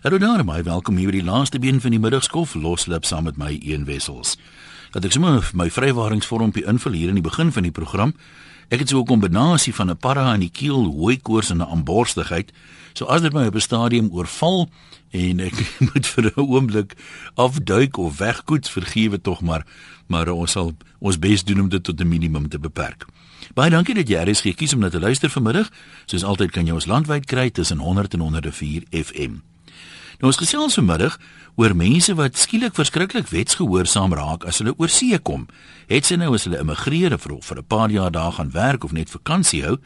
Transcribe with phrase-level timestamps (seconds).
[0.00, 3.36] Hallo daar, my welkom hier by die laaste been van die middagskof loslip saam met
[3.36, 4.38] my een wessels.
[4.94, 8.14] Dat ek sommer my vrywaringsvormpie invul hier in die begin van die program.
[8.72, 11.68] Ek het so 'n kombinasie van 'n para in die keel, hooi koors en 'n
[11.68, 12.50] amborstigheid.
[12.94, 14.70] So as dit my op 'n stadium oorval
[15.10, 16.96] en ek moet vir 'n oomblik
[17.34, 19.66] afduik of wegkoets, vergewe tog maar,
[20.06, 23.04] maar ons sal ons bes doen om dit tot 'n minimum te beperk.
[23.54, 25.68] Baie dankie dat jy RSG gekies om na te luister vanmiddag.
[26.06, 29.42] Soos altyd kan jy ons landwyd kry tussen 100 en 104 FM.
[30.20, 31.14] Nou ons gesels vanmiddag
[31.56, 35.46] oor mense wat skielik verskriklik wetsgehoorsaam raak as hulle oor see kom.
[35.88, 38.92] Het sy nou as hulle immigreer of vir 'n paar jaar daar gaan werk of
[38.92, 39.78] net vakansie hou.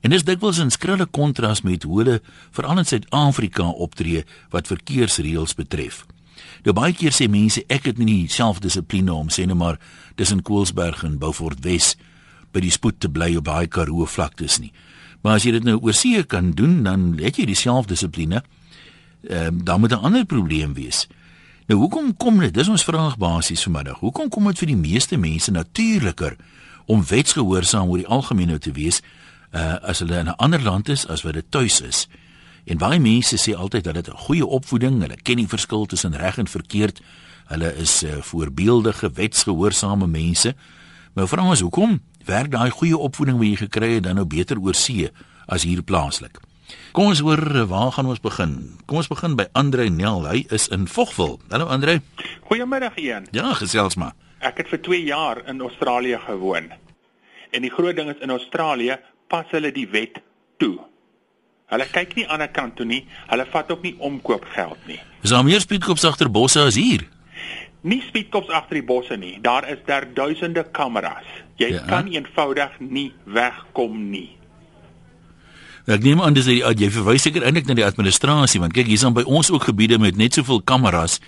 [0.00, 5.54] En dis dikwels 'n skrille kontras met hoe hulle veral in Suid-Afrika optree wat verkeersreëls
[5.54, 6.06] betref.
[6.64, 9.78] Nou baie keer sê mense ek het nie selfdissipline om sê net maar
[10.14, 11.96] tussen Koelsberg en Beaufort Wes
[12.52, 14.72] by die spoed te bly op baie Karoo vlaktes nie.
[15.22, 18.42] Maar as jy dit nou oor see kan doen, dan het jy die selfdissipline
[19.28, 21.06] ehm um, dan moet 'n ander probleem wees.
[21.66, 22.54] Nou hoekom kom dit?
[22.54, 23.98] Dis ons vraag basies vanmiddag.
[23.98, 26.36] Hoekom kom dit vir die meeste mense natuurliker
[26.86, 29.00] om wetsgehoorsaam oor die algemeen nou te wees
[29.52, 32.08] uh as hulle in 'n ander land is as wat dit tuis is?
[32.64, 36.16] En baie mense sê altyd dat dit 'n goeie opvoeding, hulle ken die verskil tussen
[36.16, 37.00] reg en verkeerd.
[37.44, 40.54] Hulle is uh, voorbeeldige wetsgehoorsame mense.
[41.12, 44.58] Maar vra ons hoekom werk daai goeie opvoeding wat jy gekry het dan nou beter
[44.58, 45.10] oor see
[45.46, 46.40] as hier plaaslik?
[46.92, 48.54] Kom ons hoor waar gaan ons begin?
[48.86, 50.24] Kom ons begin by Andre Nel.
[50.30, 51.40] Hy is in Vogwel.
[51.50, 52.00] Hallo Andre.
[52.48, 53.26] Goeiemiddag een.
[53.34, 54.14] Ja, gesels maar.
[54.44, 56.70] Ek het vir 2 jaar in Australië gewoon.
[57.50, 58.98] En die groot ding is in Australië
[59.28, 60.20] pas hulle die wet
[60.62, 60.76] toe.
[61.72, 63.02] Hulle kyk nie aan die ander kant toe nie.
[63.30, 65.00] Hulle vat ook nie omkoopgeld nie.
[65.24, 67.06] Is daar meer speedkops agter bosse as hier?
[67.84, 69.38] Nie speedkops agter die bosse nie.
[69.42, 71.26] Daar is daar duisende kameras.
[71.60, 71.84] Jy ja.
[71.88, 74.36] kan eenvoudig nie wegkom nie.
[75.84, 79.02] Ek neem aan dis jy, jy verwys seker eintlik na die administrasie want kyk hier's
[79.04, 81.18] dan by ons ook gebiede met net soveel kameras.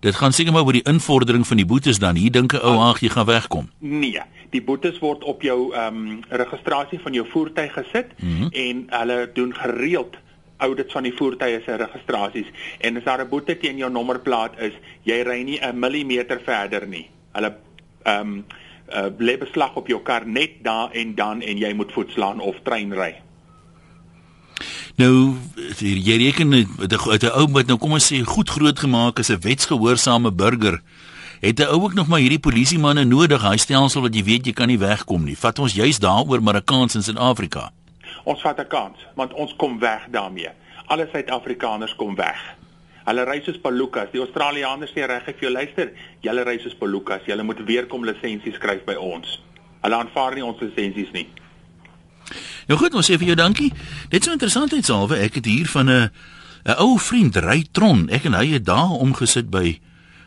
[0.00, 2.16] Dit gaan seker maar oor die invordering van die boetes dan.
[2.16, 3.68] Hier dink 'n ou ag jy gaan wegkom.
[3.80, 8.48] Nee, die boetes word op jou ehm um, registrasie van jou voertuig gesit mm -hmm.
[8.52, 10.16] en hulle doen gereeld
[10.56, 12.48] audits van die voertuie se registrasies
[12.80, 16.88] en as daar 'n boete teen jou nommerplaat is, jy ry nie 'n millimeter verder
[16.88, 17.10] nie.
[17.32, 17.56] Hulle
[18.02, 18.44] ehm um,
[18.88, 22.56] uh, lê beslag op jou kar net daar en dan en jy moet voetslaan of
[22.62, 23.25] trein ry.
[24.96, 25.36] Nou
[25.76, 29.40] jy reken met 'n ou wat nou kom ons sê goed groot gemaak is 'n
[29.40, 30.80] wetsgehoorsame burger.
[31.40, 34.52] Het 'n ou ook nog maar hierdie polisiemanne nodig, hy stelsel wat jy weet jy
[34.52, 35.36] kan nie wegkom nie.
[35.36, 37.72] Vat ons juist daaroor maar 'n kans in Suid-Afrika.
[38.24, 40.50] Ons vat 'n kans want ons kom weg daarmee.
[40.86, 42.56] Alle Suid-Afrikaners kom weg.
[43.04, 44.10] Hulle ry soos palukas.
[44.10, 47.20] Die Australiërs sê reg ek vir jou luister, julle ry soos palukas.
[47.26, 49.42] Julle moet weer kom lisensies skryf by ons.
[49.82, 51.28] Hulle aanvaar nie ons lisensies nie.
[52.66, 53.72] Nou goed, ons sê vir jou dankie.
[54.10, 56.10] Dit so interessantheidshalwe, ek het hier van 'n
[56.66, 58.08] 'n ou vriend, Rytron.
[58.08, 59.78] Ek en hy het daar omgesit by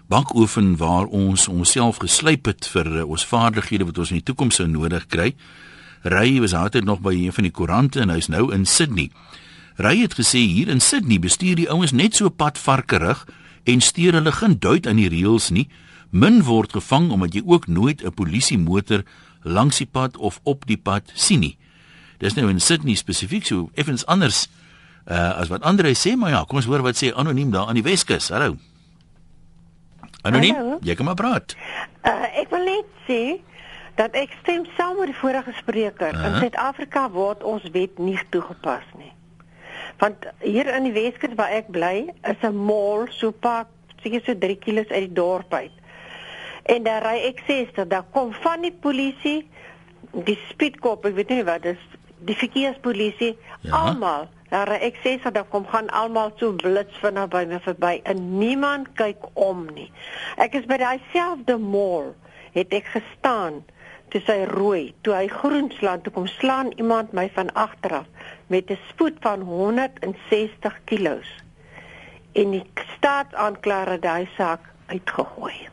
[0.08, 4.56] bakoefen waar ons onsself geslyp het vir uh, ons vaardighede wat ons in die toekoms
[4.56, 5.36] sou nodig kry.
[6.02, 9.12] Ry was altyd nog by een van die koerante en hy's nou in Sydney.
[9.78, 13.22] Ry het gesê hier in Sydney bestuur die ouens net so padvarkerig
[13.70, 15.68] en steur hulle geen duit aan die reëls nie.
[16.10, 19.04] Min word gevang omdat jy ook nooit 'n polisie motor
[19.44, 21.58] langs die pad of op die pad sien nie.
[22.20, 24.48] Dis nou in Sydney spesifiek so effens anders
[25.08, 27.80] uh as wat Andre sê, maar ja, kom ons hoor wat sê anoniem daar aan
[27.80, 28.30] die Weskus.
[28.30, 28.58] Hallo.
[30.28, 30.80] Anoniem, Hallo.
[30.84, 31.56] jy kom maar praat.
[32.04, 33.22] Uh ek wil net sê
[34.00, 36.14] dat ek stem saam met die vorige spreker.
[36.14, 36.28] Uh -huh.
[36.28, 39.12] In Suid-Afrika word ons wet nie toegepas nie.
[40.00, 43.68] Want hier in die Weskus waar ek bly, is 'n mall so pak
[44.04, 45.72] seker so 3 km uit die dorp uit.
[46.64, 49.48] En daar ry ek 60, daar kom van die polisie,
[50.12, 53.72] die speedkop, ek weet nie wat dit is die verkeerspolisie ja.
[53.76, 54.28] almal.
[54.50, 58.24] Daar ek sê dat daar kom gaan almal so blits vinnig by my verby en
[58.40, 59.92] niemand kyk om nie.
[60.42, 62.16] Ek is by daai selfde mall
[62.56, 63.62] het ek gestaan
[64.10, 68.08] toe sy rooi toe hy groen slaan toe kom slaan iemand my van agteraf
[68.50, 71.22] met 'n spoed van 160 kg
[72.34, 72.66] en die
[72.98, 75.70] staatsaanklaer het daai saak uitgegooi.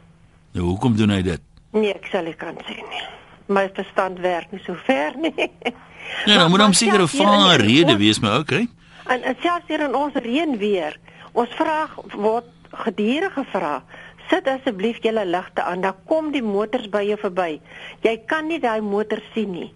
[0.53, 1.41] Nou hoekom doen hy dit?
[1.73, 3.05] Nee ek sal nie kan sê nie.
[3.47, 5.51] My verstand werk nie so ver nie
[6.27, 8.69] Ja, dan moet hom seker 'n vaar rede wees, maar okay.
[9.07, 10.99] En, en selfs hier in ons reën weer,
[11.33, 13.83] ons vra word gediere gevra.
[14.31, 17.61] Sit asseblief julle ligte aan, dan kom die motors by jou verby.
[18.03, 19.73] Jy kan nie daai motor sien nie,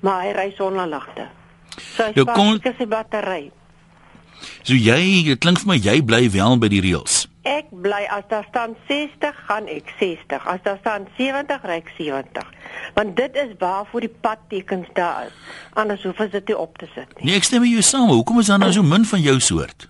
[0.00, 1.28] maar hy ry sonder ligte.
[1.96, 2.12] So hy
[2.64, 3.50] sê sy battery.
[4.62, 7.26] So jy, dit klink vir my jy bly wel by die reëls.
[7.42, 10.46] Ek bly as daar staan 60, gaan ek 60.
[10.46, 12.48] As daar staan 70, ry ek 70
[12.94, 15.36] want dit is waarvoor die padtekens daar is.
[15.78, 17.30] Anders hoef dit nie op te sit nie.
[17.30, 18.08] Nee, ek stem met jou saam.
[18.10, 19.88] Hoekom is daar nou so min van jou soort?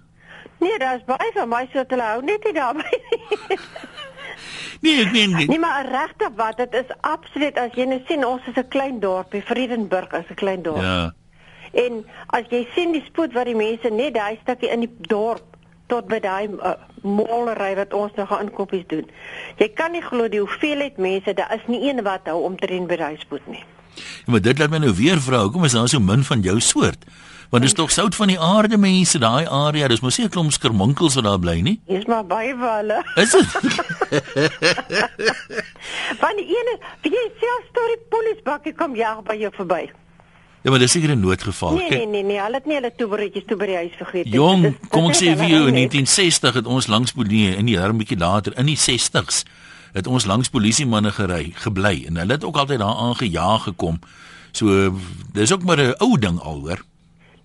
[0.60, 2.90] Nee, daar's baie van my so te hou net nie daarby.
[4.80, 5.46] Nee, ek meen nie.
[5.48, 9.00] nee, maar regtig wat, dit is absoluut as jy nou sien ons is 'n klein
[9.00, 10.80] dorpie, Vredenburg is 'n klein dorp.
[10.80, 11.12] Ja.
[11.72, 15.44] En as jy sien die spoed wat die mense net daai stukkie in die dorp
[15.90, 19.06] tot by daai uh, molery wat ons nou gaan inkopies doen.
[19.60, 22.96] Jy kan nie glo die hoeveelheid mense, daar is nie een wat hou omtrent by
[23.00, 23.64] daai spoed nie.
[23.98, 26.60] Ja, maar dit laat my nou weer vra, hoekom is daar so min van jou
[26.60, 27.04] soort?
[27.50, 30.52] Want dis tog sout van die aarde mense daai area, dis mos nie 'n klomp
[30.52, 31.80] skermonkels wat daar bly nie.
[31.86, 33.04] Hier's maar baie vir hulle.
[33.16, 33.46] Is dit?
[36.22, 39.90] Van die ene, wie jy self storie polisbakkie kom jag by jou verby.
[40.62, 41.74] Ja, maar dis seker 'n noodgeval.
[41.76, 44.32] Nee nee nee nee, hulle het nie hulle toebereidjies toe by die huis vergeet nie.
[44.34, 45.92] Jong, Dit is- kom ek dit sê vir jou in hulle net.
[45.92, 49.44] 1960 het ons langs polisie in die jaar 'n bietjie later in die 60s
[49.92, 53.98] het ons langs polisiemanne gery, gebly en hulle het ook altyd daar aangejaag gekom.
[54.52, 54.92] So
[55.32, 56.82] dis ook maar 'n ou ding al hoor.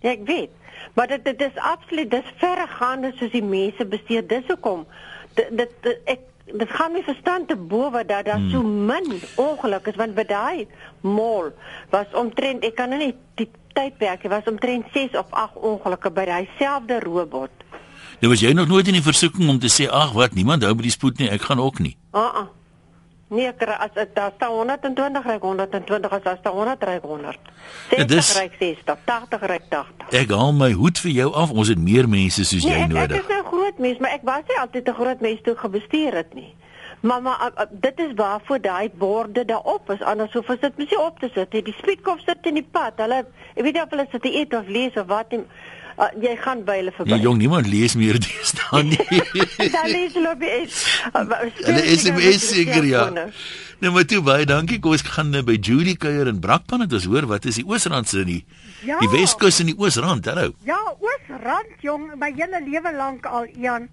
[0.02, 0.50] Ja, ek weet.
[0.94, 4.30] Maar dit dit is absoluut dis verregaande soos die mense besteed.
[4.30, 4.86] Dis hoekom
[5.34, 9.22] dit dit dit- ek dit gaan my verstand te bo wat daar daar so min
[9.36, 10.68] ongeluk is want by daai
[11.02, 11.54] mall
[11.90, 16.12] was omtrent ek kan nou nie die tydperk nie, was omtrent 6 of 8 ongelukke
[16.16, 17.52] by daai selfde robot.
[18.22, 20.74] Nou was jy nog nooit in die versoeking om te sê ag wat niemand hou
[20.78, 21.98] by die spoed nie, ek gaan ook nie.
[22.12, 22.48] Ah uh -uh.
[23.28, 27.38] Nee, kry as dit daar staan 120 ry 120 as daar staan 100 ry 100.
[27.90, 30.20] Ja, 60 dis- ry 60, 80 ry 80.
[30.22, 31.52] Ek haal my hoed vir jou af.
[31.52, 33.22] Ons het meer mense soos Nee, jy ek, ek nodig.
[33.22, 36.14] is nou groot mens, maar ek was nie altyd 'n groot mens toe ek gebestuur
[36.14, 36.54] het nie.
[37.02, 40.02] Maar uh, uh, dit is waarvoor daai borde daarop is.
[40.02, 41.62] Anders hoef as dit mos nie op te sit nie.
[41.64, 42.94] Die speedkop sit in die pad.
[42.98, 43.26] Hulle
[43.56, 45.44] ek weet nie of hulle sit te eet of lees of wat nie.
[45.96, 47.14] Uh, jy gaan by hulle verby.
[47.14, 49.20] Nee, jong, niemand lees meer deesdae nie.
[49.76, 50.82] Dan lees hulle op die S.
[51.62, 53.06] Hulle SMS seker ja.
[53.80, 54.82] Nou maar toe baie dankie.
[54.84, 57.66] Kom ons gaan nou by Julie kuier in Brakpan en ons hoor wat is die
[57.68, 58.42] Oosrand se nie.
[58.84, 59.00] Ja.
[59.00, 60.28] Die Weskus en die Oosrand.
[60.28, 60.52] Hallo.
[60.68, 63.90] Ja, Oosrand jong, my hele lewe lank al Ian.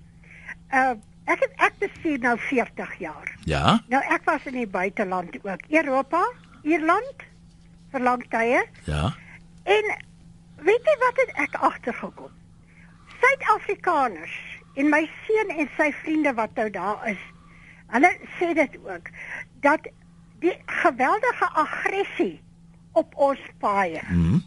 [0.74, 0.94] Uh
[1.30, 3.28] ek het ek bestuur nou 40 jaar.
[3.46, 3.76] Ja.
[3.92, 5.68] Nou ek was in die buiteland ook.
[5.70, 6.22] Europa,
[6.66, 7.28] Ierland
[7.94, 8.64] vir lang tye.
[8.90, 9.12] Ja.
[9.62, 9.94] En
[10.64, 12.30] weet jy wat het ek agtergekom?
[13.20, 14.34] Suid-Afrikaners
[14.80, 17.20] en my seun en sy vriende wat nou daar is.
[17.92, 19.10] Hulle sê dit ook
[19.64, 19.88] dat
[20.42, 22.40] die geweldige aggressie
[22.98, 24.38] op ons paaie Mhm.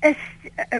[0.00, 0.16] is
[0.72, 0.78] uh,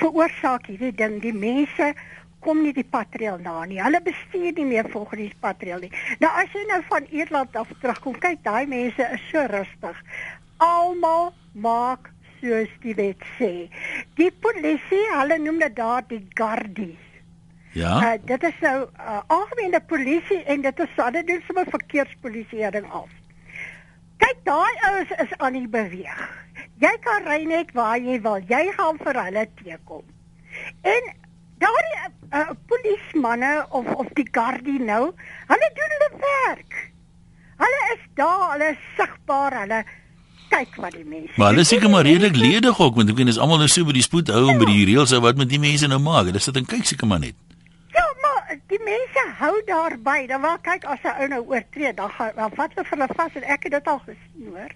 [0.00, 1.92] veroorsaak hierdie ding die mense
[2.40, 3.80] kom nie die patrail na nie.
[3.82, 5.90] Hulle bestuur nie meer volgens die patrail nie.
[6.22, 9.98] Nou as jy nou van Ierland af terugkom, kyk, daai mense is so rustig.
[10.62, 12.10] Almal maak
[12.40, 13.68] soos die wet sê.
[14.20, 16.94] Die polisie, hulle noem dit daar die Gardi.
[17.76, 17.92] Ja.
[18.00, 23.10] Uh, dit is nou uh, algemene polisie en dit is hulle doen sommer verkeerspolisieering af.
[24.22, 26.22] Kyk, daai ouens is aan die beweeg.
[26.80, 28.40] Jy kan ry net waar jy wil.
[28.48, 30.04] Jy gaan vir hulle teekom.
[30.88, 31.10] En
[31.60, 32.00] daardie
[32.32, 35.02] uh, polismanne of of die guardie nou,
[35.52, 36.80] hulle doen hulle werk.
[37.60, 39.84] Hulle is daar, hulle is sigbaar, hulle
[40.48, 41.32] kyk wat die mense.
[41.36, 43.84] Maar hulle is seker maar redelik ledig ook want ek weet is almal nou so
[43.84, 46.30] by die spoed hou en by die reëls hou wat met die mense nou maak.
[46.30, 47.36] Hulle sit en kyk seker maar net.
[47.94, 50.26] Ja, maar die mense hou daarby.
[50.30, 53.14] Dan wel kyk as 'n ou nou oortree, dan gaan dan vat hulle vir hulle
[53.16, 54.72] vas en ek het dit al gesien hoor.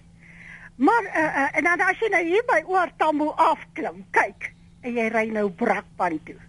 [0.75, 5.07] Maar uh, uh, en dan as jy nou hier by Oortambo afklim, kyk en jy
[5.13, 6.39] ry nou Brakpan toe.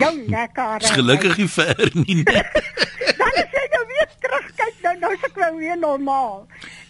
[0.00, 0.78] Jou nekkare.
[0.78, 2.22] Dis gelukkig nie ver nie.
[2.22, 2.44] nee.
[3.18, 6.46] Dan as jy nou weer terugkyk, nou nou is ek nou weer normaal.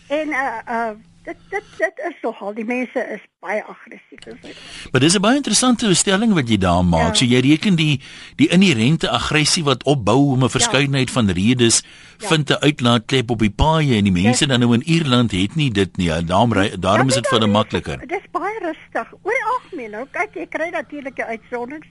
[0.08, 0.92] En uh uh
[1.24, 4.50] dit dit dit is nogal die mense is baie aggressief.
[4.92, 7.00] Maar dis 'n baie interessante stelling wat jy daar maak.
[7.08, 7.14] Ja.
[7.14, 8.00] So jy reken die
[8.36, 11.82] die inherente aggressie wat opbou om 'n verskeidenheid van redes
[12.18, 12.28] Ja.
[12.28, 15.70] vind 'n uitlaatklep op die paaie en die mense dan nou in Ierland het nie
[15.70, 16.08] dit nie.
[16.24, 17.98] Daarom ry- daarom is Ja, dit vir hulle makliker.
[18.06, 19.12] Dis baie rustig.
[19.22, 21.86] Oor die algemeen, nou kyk jy kry natuurlik 'n uitsonderings,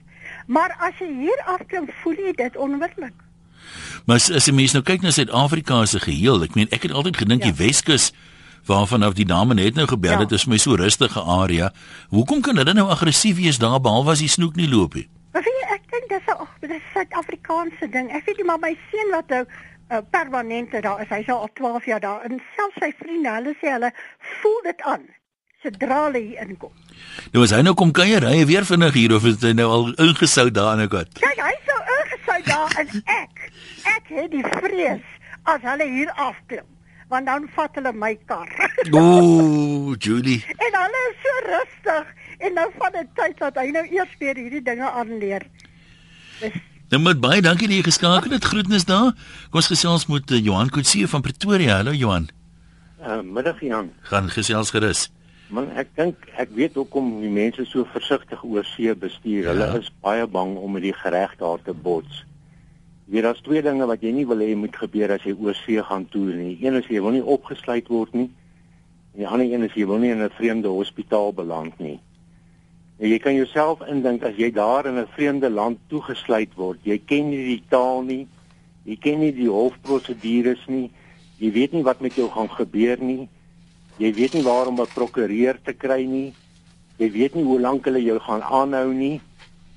[0.46, 3.12] maar as jy hier afklim, voel jy dit onmiddellik.
[4.06, 6.92] Maar as, as jy mens nou kyk na Suid-Afrika 'n geheel, ek meen ek het
[6.92, 7.50] altyd gedink Ja.
[7.52, 8.12] die Weskus
[8.66, 10.18] waarvan af die dame net nou gebel Ja.
[10.18, 11.72] het, is my so rustige area.
[12.10, 15.08] Hoekom kan hulle nou aggressief wees daar behalwe as die snoek nie loop nie?
[15.72, 18.10] Ek dink dis 'n dis 'n Suid-Afrikaanse ding.
[18.12, 19.44] Ek weet nie maar my seun wat nou
[19.90, 23.72] uh, permanent daar is, hy's al 12 jaar daar en selfs sy vriende, hulle sê
[23.72, 23.90] hulle
[24.42, 25.02] voel dit aan
[25.62, 26.72] sodra hulle hier inkom.
[27.32, 29.92] Nou as hy nou kom kuier, hy weer vinnig hier of is hy nou al
[29.94, 31.12] ingesou daar aan die kant?
[31.20, 33.52] Kyk, hy's so ingesou daar en ek,
[33.96, 35.04] ek het die vrees
[35.44, 36.66] as hulle hier afklim,
[37.12, 38.48] want dan vat hulle my kar.
[38.96, 40.40] Ooh, Julie.
[40.56, 44.36] En hulle is so rustig en nou van 'n tyd dat hy nou eers weer
[44.36, 45.46] hierdie dinge aanleer.
[46.40, 46.60] Dis
[46.92, 48.44] Nou met baie dankie dat jy geskakel het.
[48.44, 49.14] Groetnis daar.
[49.48, 51.78] Kom ons gesels met uh, Johan Kutse van Pretoria.
[51.78, 52.26] Hallo Johan.
[53.00, 53.88] Uh, middag Jan.
[54.10, 55.06] Gaan gesels gerus.
[55.48, 59.48] Man ek dink ek weet hoekom die mense so versigtig oor see bestuur.
[59.54, 59.80] Hulle ja.
[59.80, 62.26] is baie bang om met die gereg daar te bots.
[63.12, 65.82] Weer daar's twee dinge wat jy nie wil hê moet gebeur as jy oor see
[65.84, 66.54] gaan toer nie.
[66.64, 68.30] Een is jy wil nie opgesluit word nie.
[69.12, 71.98] En die ander een is jy wil nie in 'n vreemde hospitaal beland nie.
[72.96, 76.78] En jy kan jouself indink as jy daar in 'n vreemde land toegesluit word.
[76.84, 78.26] Jy ken nie die taal nie.
[78.84, 80.90] Jy ken nie die hofprosedures nie.
[81.36, 83.28] Jy weet nie wat met jou gaan gebeur nie.
[83.98, 86.32] Jy weet nie waar om 'n prokureur te kry nie.
[86.96, 89.20] Jy weet nie hoe lank hulle jou gaan aanhou nie.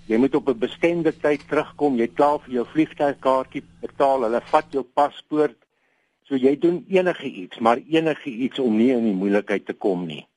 [0.06, 1.96] Jy moet op 'n bestemde tyd terugkom.
[1.98, 4.22] Jy klaar vir jou vliegtuigkaartjie betaal.
[4.22, 5.58] Hulle vat jou paspoort.
[6.24, 10.06] So jy doen enige iets, maar enige iets om nie in die moeilikheid te kom
[10.06, 10.28] nie.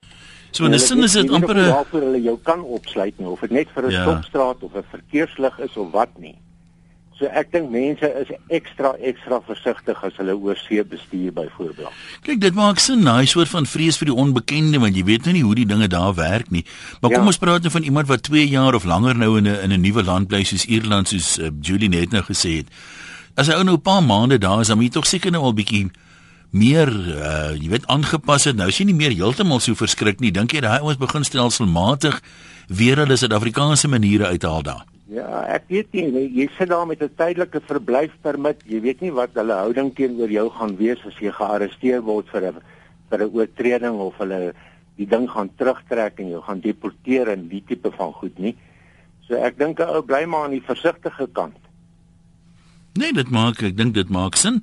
[0.51, 3.41] So in 'n sin is dit amper 'n waarvoor hulle jou kan opsluit nie of
[3.41, 4.03] dit net vir 'n ja.
[4.03, 6.39] stopstraat of 'n verkeerslig is of wat nie.
[7.19, 11.95] So ek dink mense is ekstra ekstra versigtig as hulle oor see bestuur byvoorbeeld.
[12.23, 15.33] Kyk, dit maak sin, 'n soort van vrees vir die onbekende want jy weet nou
[15.35, 16.65] nie hoe die dinge daar werk nie.
[17.01, 17.27] Maar kom ja.
[17.27, 19.81] ons praat nou van iemand wat 2 jaar of langer nou in 'n in 'n
[19.81, 22.67] nuwe land bly soos Ierland soos uh, Julie net nou gesê het.
[23.35, 25.43] As hy ou nou 'n paar maande daar is, dan moet jy tog seker nou
[25.43, 25.91] al bietjie
[26.51, 28.57] meer uh, jy weet aangepas het.
[28.57, 30.31] Nou is jy nie meer heeltemal so verskrik nie.
[30.31, 32.23] Dink jy daai ouens begin stelselmatig
[32.69, 34.98] weer hulle Suid-Afrikaanse maniere uithaal daar?
[35.09, 38.61] Ja, ek weet nie, jy sit daar met 'n tydelike verblyfpermit.
[38.69, 42.53] Jy weet nie wat hulle houding teenoor jou gaan wees as jy gearresteer word vir
[42.53, 42.61] 'n
[43.11, 44.53] vir 'n oortreding of hulle
[44.97, 48.57] die ding gaan terugtrek en jou gaan deporteer en die tipe van goed nie.
[49.27, 51.57] So ek dink 'n ou bly maar aan die versigtige kant.
[52.95, 54.63] Nee, dit maak ek dink dit maak sin.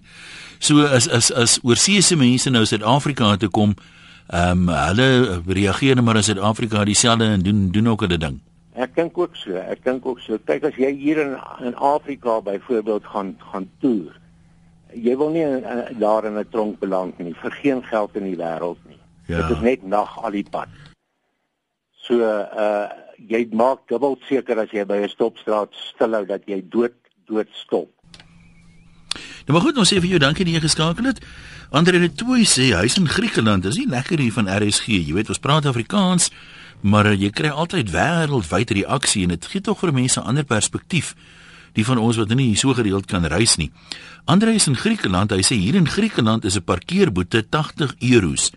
[0.59, 3.75] So as as as oorseese mense nou Suid-Afrika toe kom,
[4.29, 8.41] ehm um, hulle reageer maar as Suid-Afrika dieselfde en doen doen ook hulle ding.
[8.75, 9.55] Ek dink ook so.
[9.55, 10.37] Ek dink ook so.
[10.45, 14.19] Kyk as jy hier in in Afrika byvoorbeeld gaan gaan toer.
[14.95, 18.23] Jy wil nie in, in, daar in 'n tronk beland nie vir geen geld in
[18.23, 18.99] die wêreld nie.
[19.27, 19.41] Ja.
[19.41, 20.69] Dit is net nag al die pad.
[21.95, 26.93] So uh jy maak dubbel seker as jy by 'n stopstraat stilhou dat jy dood
[27.25, 27.89] dood stop.
[29.45, 31.21] Nou maar goed, ons sê vir jou dankie dat jy geskakel het.
[31.69, 33.63] Andre het toe sê hy's in Griekeland.
[33.63, 34.87] Dis nie lekker hier van RSG.
[34.87, 36.31] Jy weet, ons praat Afrikaans,
[36.81, 41.15] maar jy kry altyd wêreldwyd reaksie en dit gee tog vir mense 'n ander perspektief.
[41.73, 43.71] Die van ons wat nie so gereeld kan reis nie.
[44.25, 45.31] Andre is in Griekeland.
[45.31, 48.51] Hy sê hier in Griekeland is 'n parkeerboete 80 euros.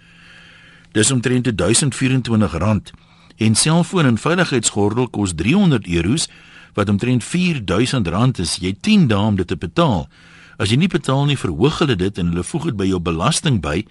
[0.93, 2.93] Dis omtrent 1024 rand.
[3.37, 6.29] En selfoon en veiligheidsgordel kos 300 euros
[6.75, 8.57] wat omtrent 4000 rand is.
[8.57, 10.09] Jy 10 dae om dit te betaal.
[10.59, 13.61] As jy nie betaal nie, verhoog hulle dit en hulle voeg dit by jou belasting
[13.63, 13.85] by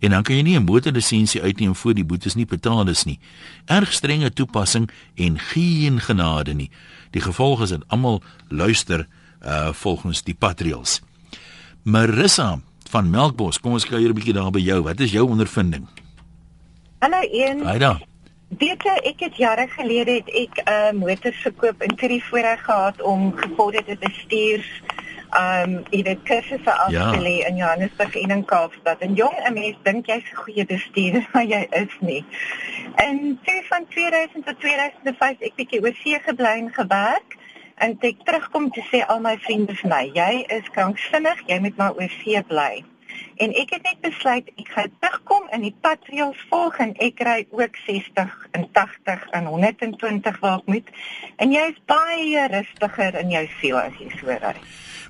[0.00, 3.18] en dan kan jy nie 'n motorlisensie uitneem voor die boetes nie betaal is nie.
[3.66, 6.70] Erg strenge toepassing en geen genade nie.
[7.10, 9.06] Die gevolg is dat almal luister
[9.44, 11.02] uh volgens die patreels.
[11.82, 14.82] Marissa van Melkbos, kom ons kyk 'n bietjie daar by jou.
[14.82, 15.86] Wat is jou ondervinding?
[16.98, 17.64] Hallo een.
[17.64, 18.02] Haai daar.
[18.48, 22.24] Weet jy, ek het jare gelede het ek 'n uh, motor verkoop en toe die
[22.24, 24.82] voorreg gehad om gevorderde bestuurs
[25.38, 27.48] um jy weet kursusse afgelê ja.
[27.48, 28.98] in Johannesburg en in Kaapstad.
[28.98, 32.24] En jong, 'n mens dink jy's 'n goeie bestuurder, maar jy is nie.
[32.94, 37.36] En toe van 2000 tot 2005 ek bietjie oor see gebly en gewerk
[37.74, 41.76] en ek terugkom te sê al my vriende vir my, jy is kranksinnig, jy moet
[41.76, 42.84] maar oor see bly.
[43.36, 47.46] En ek het net besluit ek gaan terugkom in die patreels volg en ek ry
[47.50, 50.90] ook 60 en 80 en 120 waar ek moet.
[51.36, 54.54] En jy's baie rustiger in jou siel as jy so ry.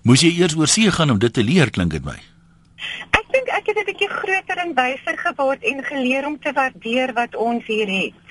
[0.04, 2.16] Moes jy eers oor see gaan om dit te leer klink dit my.
[3.16, 7.12] Ek dink ek het 'n bietjie groter en wyser geword en geleer om te waardeer
[7.12, 8.23] wat ons hier het.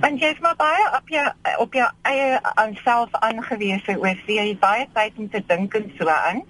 [0.00, 1.26] Want jy's maar baie op jou
[1.58, 4.38] op jou eie aanself aangewese oor see.
[4.38, 6.42] Jy baie tyd te dink en so aan.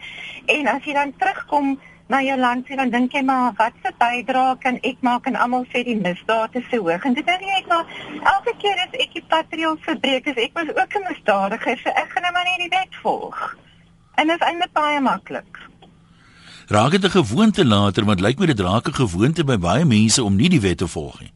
[0.47, 1.75] En as jy dan terugkom
[2.09, 5.38] na jou land sien dan dink jy maar wat se bydrae kan ek maak en
[5.40, 7.04] almal sê die misdade is so hoog.
[7.04, 7.87] En dit dink ek maar
[8.35, 11.78] elke keer as ek die patriots verbreek, is ek was ook 'n misdadiger.
[11.78, 13.56] So ek gaan nou maar net die wet volg.
[14.14, 15.59] En dit is eintlik baie maklik.
[16.68, 20.23] Raak dit 'n gewoonte later want lyk my dit raak 'n gewoonte by baie mense
[20.23, 21.33] om nie die wet te volg nie.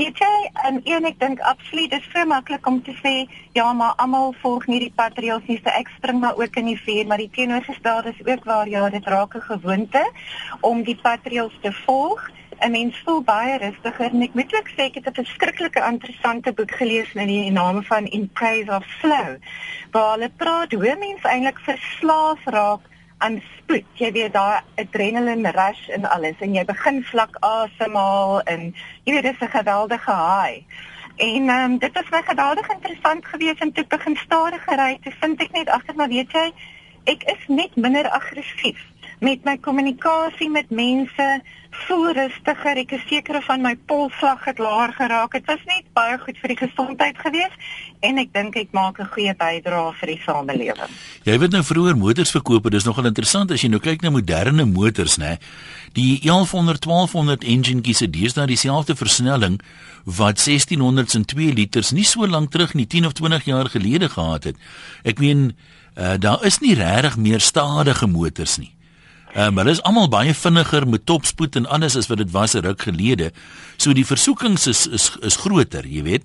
[0.00, 3.10] Weet jy, en een ek dink absoluut dis so maklik om te sê
[3.52, 6.78] ja, maar almal volg nie die patreels nie, so ek spring maar ook in die
[6.80, 10.04] vuur, maar die teenoorgestelde is ook waar ja, dit raak 'n gewoonte
[10.60, 12.30] om die patreels te volg.
[12.60, 16.52] 'n mens voel baie rustiger en ek moet ook sê ek het 'n verskriklike interessante
[16.52, 19.36] boek gelees met die naam van In Praise of Flow
[19.90, 22.89] waar hulle praat hoe mense eintlik verslaaf raak
[23.20, 23.86] aan spoed.
[24.00, 28.70] Jy weet daai adrenaline rush en alles en jy begin vlak asemhaal en
[29.04, 30.64] jy weet dis 'n geweldige high.
[31.16, 35.40] En um, dit was my geweldig interessant geweest en toe begin stadiger ry, toe vind
[35.40, 36.46] ek net agter maar weet jy,
[37.04, 38.89] ek is net minder aggressief
[39.20, 41.26] met my kommunikasie met mense
[41.86, 42.78] voel rustiger.
[42.80, 45.36] Ek is seker van my polsslag het laer geraak.
[45.36, 49.10] Dit was net baie goed vir die gesondheid gewees en ek dink ek maak 'n
[49.12, 50.92] goeie bydrae vir die samelewing.
[51.24, 54.64] Jy weet nou vroeër motors verkoop, dis nogal interessant as jy nou kyk na moderne
[54.64, 55.38] motors, né?
[55.92, 59.60] Die 1100 1200 engine kies dit deesdae dieselfde versnelling
[60.04, 64.08] wat 1600s en 2 liters nie so lank terug nie 10 of 20 jaar gelede
[64.08, 64.56] gehad het.
[65.04, 65.56] Ek meen
[65.96, 68.72] uh, daar is nie regtig meer stadige motors nie.
[69.30, 72.54] Ehm um, hulle is almal baie vinniger met topspoed en alles as wat dit was
[72.54, 73.30] 'n ruk gelede.
[73.76, 76.24] So die versoekings is is is groter, jy weet.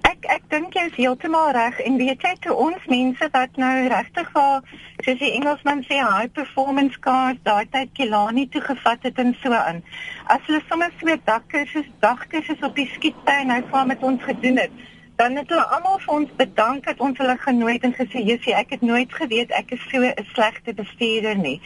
[0.00, 3.88] Ek ek dink jy is heeltemal reg en weet jy toe ons mense wat nou
[3.88, 4.60] regtig vir
[5.04, 9.52] soos die Engelsman sê high performance cars daai tyd Kilani toe gevat het en so
[9.52, 9.82] aan.
[10.26, 14.70] As hulle sommer so dakkursus dagkursus op die skietbaan nou vir met ons gedoen het
[15.16, 18.54] dan het hulle almal vir ons bedank dat ons hulle genooi het en gesê Jessie,
[18.54, 21.60] ek het nooit geweet ek is so 'n slegte bestuurder nie.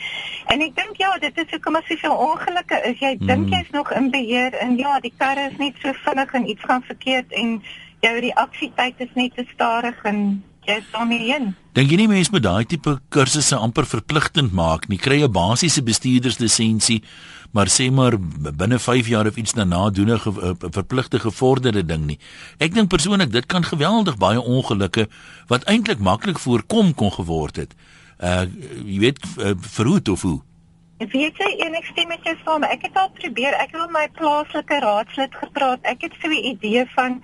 [0.47, 3.27] En ek dink ja, dit is hoekom as jy so ongelukkig is, jy mm.
[3.27, 6.65] dink jy's nog in beheer en ja, die karre is net so vinnig en iets
[6.65, 7.63] gaan verkeerd en
[8.01, 11.55] jou reaksietyd is net te stadig en jy's daarmee in.
[11.73, 14.99] Dink jy nie mense moet daai tipe kursusse amper verpligtend maak nie?
[14.99, 17.03] Kry 'n basiese bestuurderslisensie
[17.51, 18.17] maar sê maar
[18.57, 22.19] binne 5 jaar of iets daarna doen 'n ge verpligte gevorderde ding nie.
[22.59, 25.09] Ek dink persoonlik dit kan geweldig baie ongelukke
[25.47, 27.75] wat eintlik maklik voorkom kon geword het.
[28.21, 28.45] Uh
[28.85, 30.41] jy weet uh, verhoed of hoe.
[30.99, 32.63] Wie sê enig stem met jou saam?
[32.63, 35.79] Ek het al probeer, ek het met my plaaslike raadslid gepraat.
[35.83, 37.23] Ek het so 'n idee van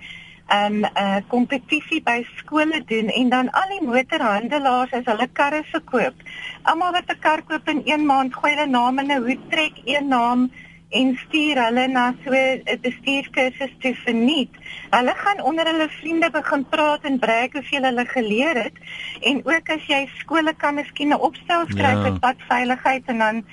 [0.53, 6.21] um, uh, kompetisie by skole doen en dan al die motorhandelaars as hulle karre verkoop.
[6.63, 9.81] Almal wat 'n kar koop in 1 maand gooi hulle naam in 'n hoed trek
[9.85, 10.49] een naam
[10.89, 14.53] en stuur hulle na so 'n bestuurskursus toe verniet.
[14.89, 18.77] Hulle gaan onder hulle vriende begin praat en breek hoeveel hulle geleer het
[19.21, 22.03] en ook as jy skole kan miskien 'n opstel skryf ja.
[22.03, 23.45] vir padveiligheid en dan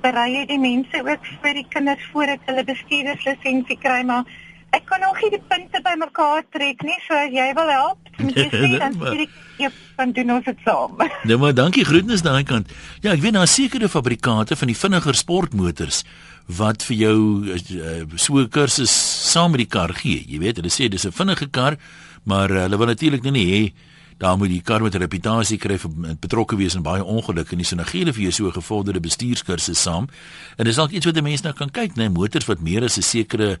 [0.00, 4.24] berei jy die mense ook vir die kinders voordat hulle bestuurderslisensie kry maar
[4.70, 8.36] Ek kan nog nie die punte bymekaar trek nie, so as jy wil help, moet
[8.38, 10.96] jy sê dan stuur ek jou van doen ons dit saam.
[11.28, 12.70] Nee, maar dankie groetnis daai kant.
[13.02, 16.04] Ja, ek weet daar sekere fabrikante van die vinniger sportmotors
[16.60, 17.16] wat vir jou
[17.54, 17.58] uh,
[18.16, 18.94] so 'n kursus
[19.32, 20.22] saam met die kar gee.
[20.26, 21.76] Jy weet, hulle sê dis 'n vinnige kar,
[22.24, 23.62] maar uh, hulle wil natuurlik nou nie hê
[24.20, 25.90] daar moet die kar met 'n reputasie kry vir
[26.20, 27.64] betrokke wees in baie ongelukke nie.
[27.64, 30.08] So nou gee hulle vir jou so 'n gevorderde bestuurskursus saam.
[30.56, 32.98] En dis dalk iets wat mense nou kan kyk, né, nee, motors wat meer as
[32.98, 33.58] 'n sekere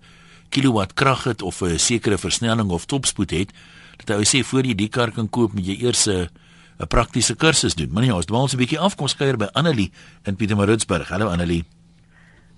[0.50, 3.50] kilowatt krag het of 'n sekere versnelling of topspoed het,
[4.04, 6.28] dat hy sê voor jy die kar kan koop, moet jy eers 'n
[6.80, 7.90] 'n praktiese kursus doen.
[7.92, 9.92] Maar nee, ons dwaal so 'n bietjie af, kom skeuier by Annelie
[10.24, 11.08] in Pietermaritzburg.
[11.08, 11.64] Hallo Annelie.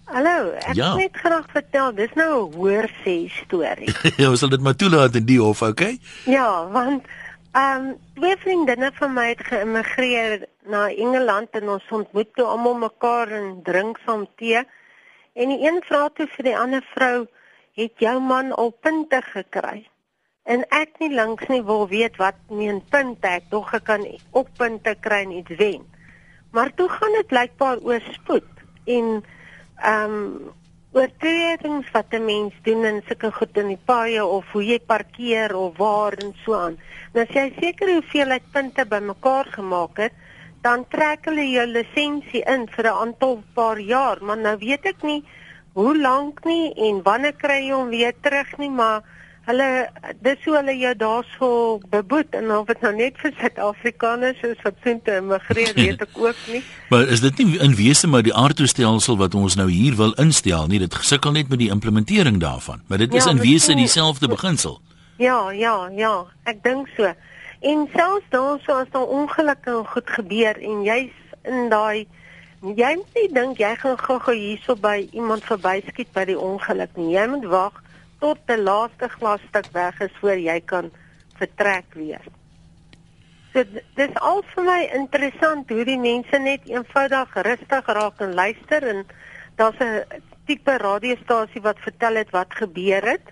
[0.04, 0.94] Hallo, ek ja.
[0.94, 3.94] net graag vertel, dis nou 'n hoor sê storie.
[4.20, 5.98] ja, ons sal dit maar toelaat in die hof, okay?
[6.24, 7.06] Ja, want
[7.52, 12.74] ehm um, twee vriendinne van my het geïmmigreer na Engeland en ons ontmoet toe almal
[12.74, 14.62] mekaar en drink saam tee.
[15.34, 17.26] En die een vra toe vir die ander vrou,
[17.78, 19.88] het jou man al punte gekry.
[20.44, 24.06] En ek nie langs nie wil weet wat nie 'n punt ek tog ek kan
[24.30, 25.84] op punte kry en iets wen.
[26.50, 28.50] Maar toe gaan dit blykbaar oor spoed
[28.84, 29.24] en
[29.76, 30.52] ehm um,
[30.92, 35.56] oortredings wat 'n mens doen in sulke goed in die paaie of hoe jy parkeer
[35.56, 36.76] of waar en so aan.
[37.12, 40.12] Nou as jy seker hoeveelheid punte bymekaar gemaak het,
[40.62, 45.02] dan trek hulle jou lisensie in vir 'n aantal paar jaar, maar nou weet ek
[45.02, 45.24] nie
[45.72, 49.02] hoe lank nie en wanneer kry jy hom weer terug nie, maar
[49.48, 49.68] hulle
[50.22, 51.48] dis hoe hulle jou daarso
[51.90, 56.14] beboet en of dit nou net vir Suid-Afrikaners is wat sin te immigreer, weet ek
[56.20, 56.62] ook nie.
[56.92, 60.70] maar is dit nie in wese maar die aardtoestelsel wat ons nou hier wil instel
[60.70, 64.30] nie, dit sukkel net met die implementering daarvan, maar dit is ja, in wese dieselfde
[64.30, 64.78] beginsel.
[65.18, 66.14] Ja, ja, ja,
[66.50, 67.10] ek dink so.
[67.62, 71.14] En selfs dan so as daar ongelukke goed gebeur en jy's
[71.46, 72.06] in daai
[72.62, 77.08] Jy moet nie dink jy gaan gou-gou hierso by iemand verbyskiet by die ongeluk nie.
[77.16, 77.80] Jy moet wag
[78.22, 80.92] tot die laaste glasstuk weg is voor jy kan
[81.40, 82.22] vertrek weer.
[83.50, 83.66] So
[83.98, 89.02] dis al vir my interessant hoe die mense net eenvoudig rustig raak en luister en
[89.58, 93.26] daar's 'n tipe radiostasie wat vertel het wat gebeur het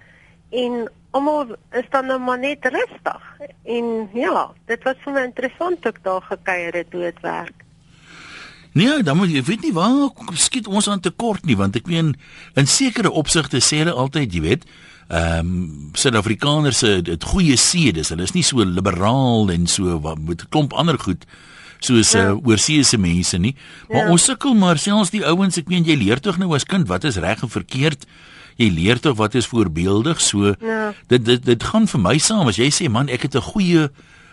[0.51, 3.23] en almal is dan nou maar net rustig.
[3.65, 7.70] En ja, dit was vir my interessant ook daar gekuier het hoe dit werk.
[8.73, 11.89] Nee, dan moet jy weet nie waar skiet ons aan te kort nie, want ek
[11.91, 12.15] meen
[12.55, 14.67] in sekere opsigte sê hulle altyd, jy weet,
[15.11, 18.13] ehm um, Suid-Afrikaners het goeie sedes.
[18.15, 21.27] Hulle is nie so liberaal en so wat met 'n klomp ander goed
[21.81, 22.31] soos ja.
[22.31, 23.57] uh, oorseese mense nie.
[23.89, 24.11] Maar ja.
[24.11, 27.05] ons sukkel maar selfs die ouens, ek meen jy leer tog nou as kind wat
[27.05, 28.07] is reg en verkeerd.
[28.57, 30.21] Jy leer tog wat is voorbeeldig.
[30.21, 30.95] So ja.
[31.09, 33.91] dit dit dit gaan vir my saam as jy sê man, ek het 'n goeie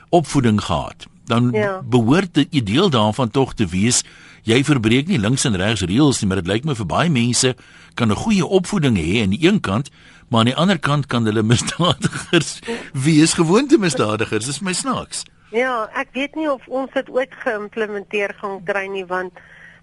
[0.10, 1.81] opvoeding gehad dan ja.
[1.83, 4.03] behoort die deel daarvan tog te wees
[4.47, 7.53] jy verbreek nie links en regs reëls nie, maar dit lyk my vir baie mense
[7.95, 9.91] kan 'n goeie opvoeding hê aan die een kant,
[10.29, 12.59] maar aan die ander kant kan hulle misdadigers
[12.93, 14.45] wees, gewoonte misdadigers.
[14.45, 15.25] Dis my snaaks.
[15.51, 19.33] Ja, ek weet nie of ons dit ooit geïmplementeer gaan kry nie want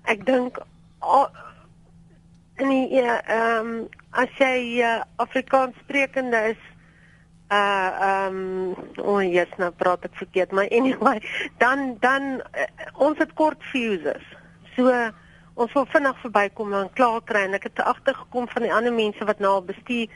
[0.05, 0.61] ek dink
[2.57, 6.61] in die ehm um, as jy uh, Afrikaans sprekende is
[7.55, 11.21] uh ehm um, o, oh, yes, nou praat ek verkeerd, maar anyway,
[11.63, 12.69] dan dan uh,
[13.07, 14.25] ons het kort fuses.
[14.77, 14.91] So
[15.55, 19.29] ons wil vinnig verbykom en klaar kry en ek het agtergekom van die ander mense
[19.29, 20.11] wat nou al bestuur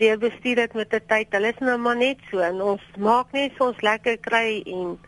[0.00, 1.32] deur bestuur het met 'n tyd.
[1.32, 4.98] Hulle is nou maar net so en ons maak net so ons lekker kry en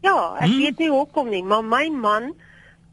[0.00, 0.58] ja, ek hmm.
[0.58, 2.32] weet nie hoekom nie, maar my man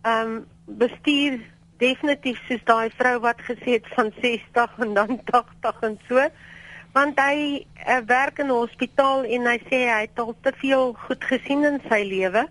[0.03, 1.39] ehm um, bestuur
[1.77, 6.27] definitief soos daai vrou wat gesê het van 60 en dan 80 en so
[6.95, 10.93] want hy uh, werk in 'n hospitaal en hy sê hy het al te veel
[11.07, 12.47] goed gesien in sy lewe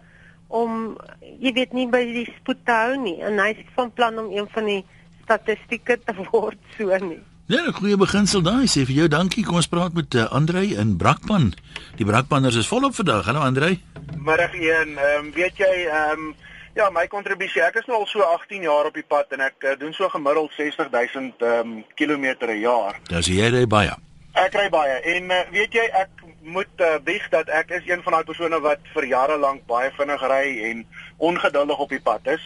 [0.48, 0.96] om
[1.40, 4.28] jy weet nie by die spoed te hou nie en hy is van plan om
[4.30, 4.82] een van die
[5.24, 7.22] statistieke te word so nie.
[7.46, 9.44] Ja, 'n goeie beginsel daai sê vir jou dankie.
[9.44, 11.52] Kom ons praat met uh, eh, Andrei in Brakpan.
[11.96, 13.26] Die Brakpanners is volop vandag.
[13.26, 13.80] Hallo Andrei.
[14.16, 14.96] Middag een.
[14.96, 16.34] Ehm um, weet jy ehm um,
[16.74, 19.62] Ja, my kontribusie, ek is nou al so 18 jaar op die pad en ek
[19.62, 22.98] uh, doen so gemiddeld 60000 ehm um, kilometer 'n jaar.
[23.08, 23.94] Dis jy ry baie.
[24.34, 28.00] Ek ry baie en uh, weet jy ek moet uh, bieg dat ek is een
[28.02, 30.80] van daai persone wat vir jare lank baie vinnig ry en
[31.22, 32.42] ongeduldig op die pad is.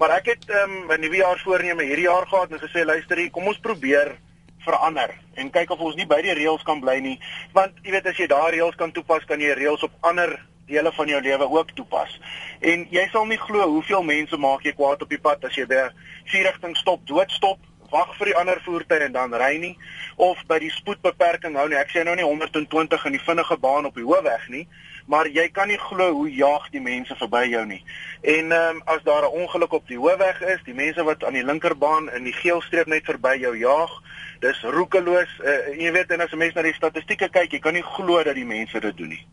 [0.00, 3.20] Maar ek het ehm um, 'n nuwe jaar voorneme hierdie jaar gehad en gesê luister
[3.20, 4.16] hier, kom ons probeer
[4.64, 7.20] verander en kyk of ons nie by die reëls kan bly nie
[7.52, 10.92] want jy weet as jy daai reëls kan toepas kan jy reëls op ander dele
[10.92, 12.20] van jou lewe ook toepas.
[12.60, 15.66] En jy sal nie glo hoeveel mense maak jy kwaad op die pad as jy
[15.66, 15.88] by
[16.32, 19.76] vier rigting stop, doodstop, wag vir die ander voertuie en dan ry nie
[20.16, 21.78] of by die spoedbeperking hou nie.
[21.78, 24.64] Ek sê nou nie 120 in die vinnige baan op die hoofweg nie,
[25.06, 27.82] maar jy kan nie glo hoe jaag die mense verby jou nie.
[28.22, 31.38] En ehm um, as daar 'n ongeluk op die hoofweg is, die mense wat aan
[31.38, 33.92] die linkerbaan in die geelstreep net verby jou jaag,
[34.40, 35.32] dis roekeloos.
[35.44, 38.22] Uh, jy weet en as 'n mens na die statistieke kyk, jy kan nie glo
[38.22, 39.26] dat die mense dit doen nie.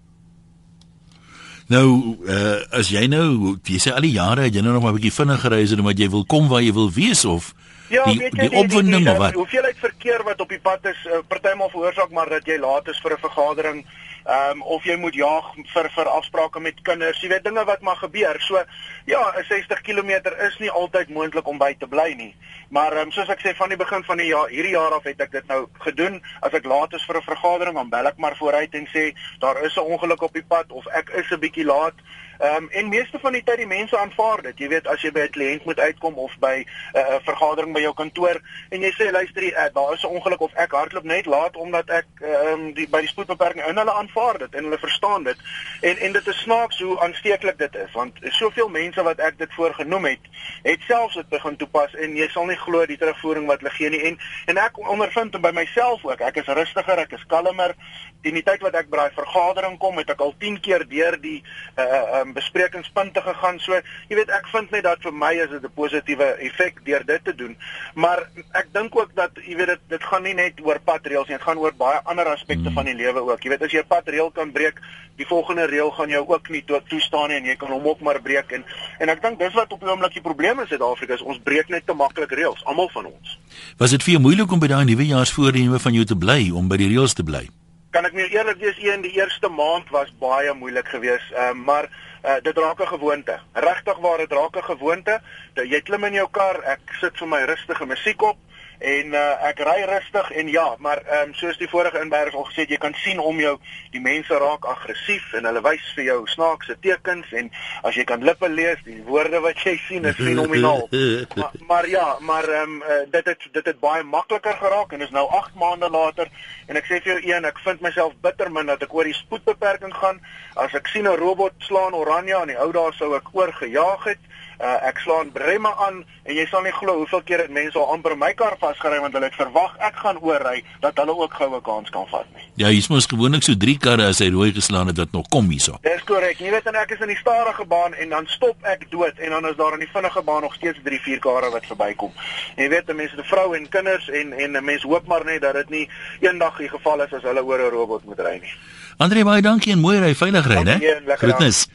[1.67, 4.91] Nou, uh, as jy nou, jy sê al die jare het jy nou nog maar
[4.91, 7.53] 'n bietjie vinniger gereis en omdat jy wil kom waar jy wil wees of
[7.87, 9.33] Ja, die, weet jy, die opwinding of wat?
[9.33, 12.87] Hoeveel uit verkeer wat op die pad is, uh, partymal veroorsaak maar dat jy laat
[12.87, 13.85] is vir 'n vergadering
[14.23, 17.19] ehm um, of jy moet jaag vir vir afsprake met kinders.
[17.21, 18.37] Jy weet dinge wat maar gebeur.
[18.39, 18.61] So
[19.05, 22.35] ja, 'n 60 km is nie altyd moontlik om by te bly nie.
[22.69, 25.03] Maar ehm um, soos ek sê van die begin van die jaar hierdie jaar af
[25.03, 26.21] het ek dit nou gedoen.
[26.39, 29.63] As ek laat is vir 'n vergadering, dan bel ek maar vooruit en sê daar
[29.63, 31.95] is 'n ongeluk op die pad of ek is 'n bietjie laat.
[32.43, 34.57] Ehm um, en meeste van die tyd die mense aanvaar dit.
[34.59, 36.65] Jy weet as jy by 'n kliënt moet uitkom of by 'n
[36.99, 40.53] uh, vergadering by jou kantoor en jy sê luister, uh, daar is 'n ongeluk of
[40.53, 44.37] ek hardloop net laat omdat ek ehm um, die by die spoedbeperking in hulle aanvaar
[44.37, 45.37] dit en hulle verstaan dit.
[45.81, 49.53] En en dit is snaaks hoe aansteeklik dit is want soveel mense wat ek dit
[49.53, 50.23] voorgenoem het,
[50.63, 53.89] het selfs dit begin toepas en jy sal nie glo die terugvoering wat hulle gee
[53.89, 56.19] nie en en ek ondervind by myself ook.
[56.19, 57.75] Ek is rustiger, ek is kalmer.
[58.23, 61.17] In die tyd wat ek by daai vergadering kom, het ek al 10 keer deur
[61.21, 61.43] die
[61.77, 63.59] uh um, besprekingspunte gegaan.
[63.59, 67.05] So, jy weet, ek vind net dat vir my is dit 'n positiewe effek deur
[67.05, 67.57] dit te doen.
[67.95, 71.37] Maar ek dink ook dat jy weet dit dit gaan nie net oor padreëls nie,
[71.37, 72.73] dit gaan oor baie ander aspekte mm.
[72.73, 73.43] van die lewe ook.
[73.43, 74.79] Jy weet as jy 'n padreël kan breek,
[75.15, 78.01] die volgende reël gaan jou ook nie to toestaan nie en jy kan hom ook
[78.01, 78.63] maar breek en
[78.99, 81.21] en ek dink dis wat op die oomblik die probleem in Suid-Afrika is.
[81.21, 83.37] Ons breek net te maklik reëls, almal van ons.
[83.77, 86.67] Was dit vir jou moeilik om by daai nuwe jaarsvoorneme van jou te bly om
[86.67, 87.49] by die reëls te bly?
[87.93, 91.85] Kan ek meer eerlik wees, een die eerste maand was baie moeilik geweest, uh, maar
[91.85, 93.35] uh, dit raak 'n gewoonte.
[93.53, 95.21] Regtig waar dit raak 'n gewoonte.
[95.53, 98.37] Jy klim in jou kar, ek sit vir my rustige musiek op
[98.83, 102.47] en uh, ek ry rustig en ja, maar ehm um, soos die vorige inberders al
[102.49, 103.53] gesê het, jy kan sien om jou
[103.93, 107.47] die mense raak aggressief en hulle wys vir jou snaakse tekens en
[107.87, 110.83] as jy kan lippe lees, die woorde wat jy sien is fenomenaal.
[111.39, 115.07] maar, maar ja, maar ehm um, uh, dit het dit het baie makliker geraak en
[115.07, 116.27] is nou 8 maande later
[116.67, 119.15] en ek sê vir jou een, ek vind myself bitter min dat ek oor die
[119.15, 120.19] spoedbeperking gaan.
[120.59, 124.31] As ek sien 'n robot slaan oranje aan die ou daar sou ek oorgejaag het
[124.59, 127.91] uh, ek slaan bremme aan en jy sal nie glo hoeveel keer dit mense al
[127.93, 131.61] amper my kar vasgery want hulle het verwag ek gaan oorry dat hulle ook goue
[131.61, 132.45] kans kan vat nie.
[132.61, 135.49] Ja, hier's mos gewoonlik so 3 karre as hy rooi geslaan het wat nog kom
[135.49, 135.79] hierso.
[135.85, 136.39] Dis korrek.
[136.39, 139.35] Jy weet en ek is in die stadige baan en dan stop ek dood en
[139.37, 142.13] dan is daar in die vinnige baan nog steeds 3, 4 karre wat verbykom.
[142.57, 145.41] Jy weet die mense, die vroue en kinders en en 'n mens hoop maar net
[145.41, 145.89] dat dit nie
[146.21, 148.53] eendag die geval is as hulle oor 'n robot moet ry nie.
[148.97, 150.77] Andre baie dankie en mooi ry, veilig ry, né?
[151.17, 151.65] Groetnis.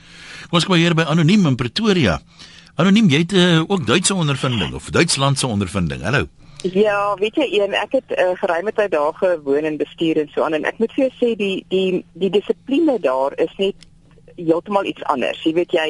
[0.48, 2.20] Kom ons kom hier by anoniem in Pretoria.
[2.78, 6.02] Anoniem, jy het uh, ook Duitse ondervinding of Duitslandse ondervinding.
[6.02, 6.28] Hallo.
[6.62, 10.44] Ja, weet jy een, ek het uh, geruime tyd daar gewoon en bestuur en so
[10.46, 13.88] aan en ek moet vir jou sê die die die dissipline daar is net
[14.36, 15.42] heeltemal iets anders.
[15.42, 15.88] Jy weet jy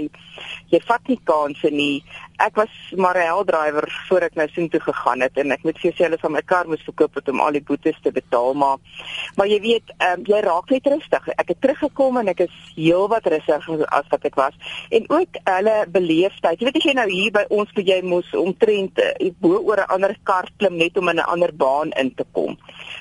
[0.72, 2.00] jy vat nie kansse nie.
[2.38, 5.78] Ek was maar 'n heldrywer voor ek nou sien toe gegaan het en ek moet
[5.78, 8.12] vir jou sê hulle van my kar moes verkoop het om al die boetes te
[8.12, 8.78] betaal maar
[9.36, 11.28] maar jy weet um, jy raak net rustig.
[11.28, 14.54] Ek het teruggekom en ek is heelwat rustiger as wat ek was
[14.90, 16.60] en ook hulle beleefdheid.
[16.60, 19.82] Jy weet as jy nou hier by ons by jy moes omtrent uh, bo oor
[19.82, 22.58] 'n ander kar klim net om in 'n ander baan in te kom.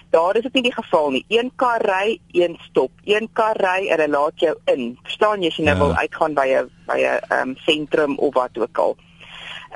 [0.10, 1.26] Daar is dit nie die geval nie.
[1.30, 2.92] Een kar ry, een stop.
[3.04, 4.98] Een kar ry en hulle laat jou in.
[5.04, 5.84] Verstaan jy as jy nou ja.
[5.84, 8.98] wil uitgaan by 'n by 'n um, sentrum of wat ook al.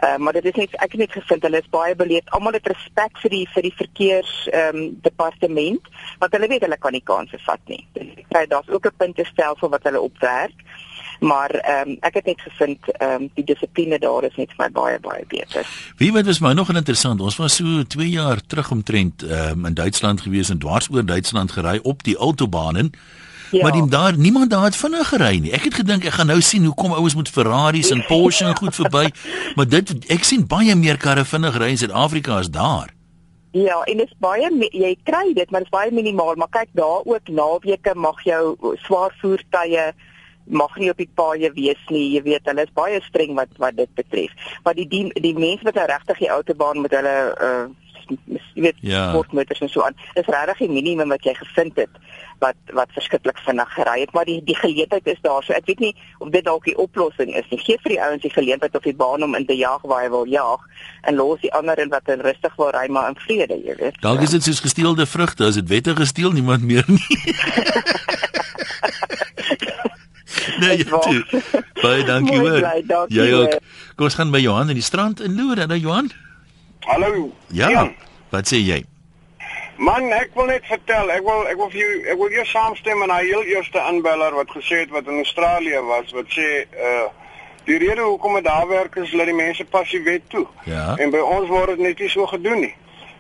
[0.02, 2.30] Uh, maar dit is net ek het net gevind hulle is baie beleefd.
[2.34, 6.78] Almal het respek vir die vir die verkeers ehm um, departement want hulle weet hulle
[6.82, 7.84] kan nie kansse vat nie.
[7.94, 10.58] Dit daar's ook 'n puntestelsel wat hulle opwerk.
[11.20, 14.66] Maar ehm um, ek het net gevind ehm um, die dissipline daar is net vir
[14.66, 15.68] my baie baie beter.
[15.98, 17.22] Wie weet was my nog interessant.
[17.22, 21.06] Ons was so 2 jaar terug omtrent ehm um, in Duitsland gewees en dwars oor
[21.06, 22.90] Duitsland gery op die autobahne.
[23.52, 23.64] Ja.
[23.64, 25.52] Maar die daar niemand daar het vinnig gery nie.
[25.52, 28.56] Ek het gedink ek gaan nou sien hoe kom ouens met Ferraris en Porsche en
[28.56, 29.10] goed verby,
[29.56, 32.94] maar dit ek sien baie meer karre vinnig ry in Suid-Afrika as daar.
[33.52, 36.72] Ja, en dit is baie jy kry dit, maar dit is baie minimaal, maar kyk
[36.80, 39.92] daar ook naweke mag jou swaar voertuie
[40.52, 42.08] mag nie op die paaie wees nie.
[42.16, 44.32] Jy weet, hulle is baie streng wat wat dit betref.
[44.66, 47.70] Maar die die, die mense wat nou regtig die autobaan met hulle uh
[48.08, 49.10] jy weet ja.
[49.10, 49.98] sportmotors en so aan.
[50.14, 52.02] Dis regtig die minimum wat jy gevind het
[52.42, 55.44] wat wat verskriklik vinnig gery het, maar die die geleentheid is daar.
[55.46, 57.60] So ek weet nie of dit dalk die oplossing is nie.
[57.62, 60.10] Gee vir die ouens die geleentheid op die baan om in te jag waar hy
[60.10, 60.66] wil jag
[61.02, 64.02] en los die ander in wat in rustig wil ry maar in vrede, jy weet.
[64.02, 67.06] Dalk is dit soos gesteelde vrugte, as dit wette gesteel niemand meer nie.
[70.62, 71.22] nee, jy toe.
[71.82, 72.68] Baie dankie hoor.
[73.14, 73.58] Jy ook.
[73.96, 76.12] Kom ons gaan by Johan in die strand in Loer, dan Johan.
[76.86, 77.32] Hallo.
[77.48, 77.70] Ja.
[77.70, 77.96] Jan.
[78.30, 78.84] Wat sê jy?
[79.82, 83.00] Man, ek wil net vertel, ek wil ek wil vir jou ek wil eers saamstem
[83.02, 87.10] met daai heel eerste aanbeller wat gesê het wat in Australië was wat sê uh
[87.66, 90.48] die rede hoekom dit daar werk is dat die mense pas die wet toe.
[90.66, 90.96] Ja.
[90.98, 92.74] En by ons word dit net nie so gedoen nie.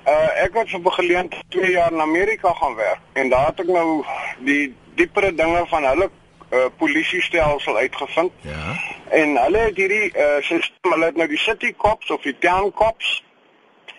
[0.05, 3.69] Uh ek het vir geleent 2 jaar in Amerika gaan werk en daar het ek
[3.69, 4.01] nou
[4.45, 6.09] die diepere dinge van hulle
[6.51, 8.31] uh polisiestelsel uitgevind.
[8.41, 8.77] Ja.
[9.09, 12.71] En hulle het hierdie uh sisteem, hulle het nou die city cops of die town
[12.73, 13.21] cops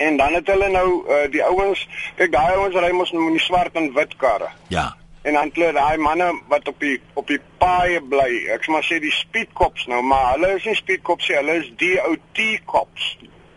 [0.06, 1.84] En dan het hulle nou uh, die ouens,
[2.18, 4.48] kyk daai ouens ry mos in die swart en wit karre.
[4.74, 4.88] Ja.
[5.22, 8.30] En dan hulle daai manne wat op die op die paaie bly.
[8.54, 11.36] Ek sê maar sê die speed cops nou, maar hulle is nie speed cops nie,
[11.38, 13.12] hulle is DOT cops.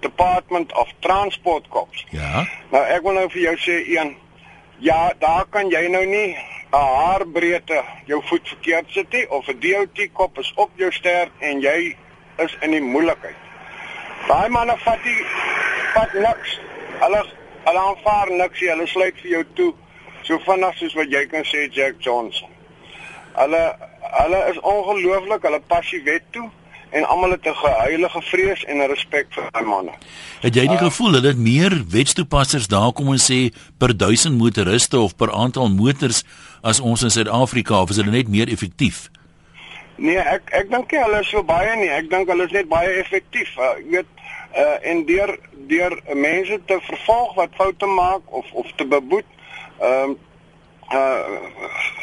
[0.06, 2.06] Department of Transport cops.
[2.14, 2.46] Ja.
[2.74, 4.14] Nou ek wil nou vir jou sê een
[4.84, 6.36] ja, daar kan jy nou nie
[6.76, 11.32] 'n haarbreedte jou voet verkeerd sit nie of 'n DOT kop is op jou ster
[11.40, 11.96] en jy
[12.38, 13.36] is in die moeilikheid.
[14.28, 15.26] Daai manne vat die
[15.96, 16.60] vat niks.
[17.00, 17.24] Hulle
[17.66, 18.70] hulle aanvaar niks nie.
[18.74, 19.72] Hulle sluit vir jou toe
[20.28, 22.52] so vinnig soos wat jy kan sê Jack Johnson.
[23.40, 23.64] Hulle
[24.20, 25.48] hulle is ongelooflik.
[25.50, 26.50] Hulle pas die wet toe
[26.96, 29.92] en almal het 'n heilige vrees en 'n respek vir daai manne.
[30.42, 34.38] Het jy die uh, gevoel hulle het meer wetstoepassers daar kom ons sê per 1000
[34.38, 36.24] motoriste of per aantal motors
[36.62, 39.10] as ons in Suid-Afrika of is hulle net meer effektief?
[39.96, 41.90] Nee, ek ek dink nie hulle is so baie nie.
[41.90, 43.58] Ek dink hulle is net baie effektief.
[43.58, 44.08] Uh, jy weet,
[44.56, 49.26] uh en deur deur mense te vervolg wat foute maak of of te beboet.
[49.80, 50.10] Ehm
[50.92, 51.20] uh, uh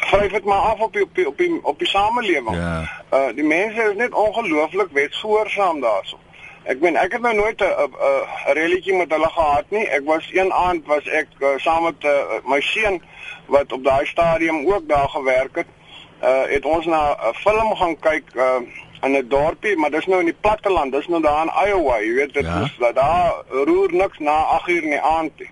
[0.09, 2.55] vryf dit maar af op die, op die, op die, op die samelewing.
[2.55, 3.03] Ja.
[3.13, 6.19] Uh die mense is net ongelooflik wetsgehoorsaam daarso.
[6.63, 9.87] Ek meen ek het nou nooit 'n 'n relletjie met hulle gehad nie.
[9.87, 13.01] Ek was een aand was ek uh, saam met uh, my seun
[13.45, 15.67] wat op daai stadium ook daar gewerk het.
[16.23, 18.61] Uh het ons na 'n film gaan kyk uh
[19.03, 22.13] in 'n dorpie, maar dis nou in die platteland, dis nou daar in Iowa, jy
[22.13, 22.61] weet dit ja.
[22.61, 25.49] is dat daar roer niks na 8 uur in die aand nie.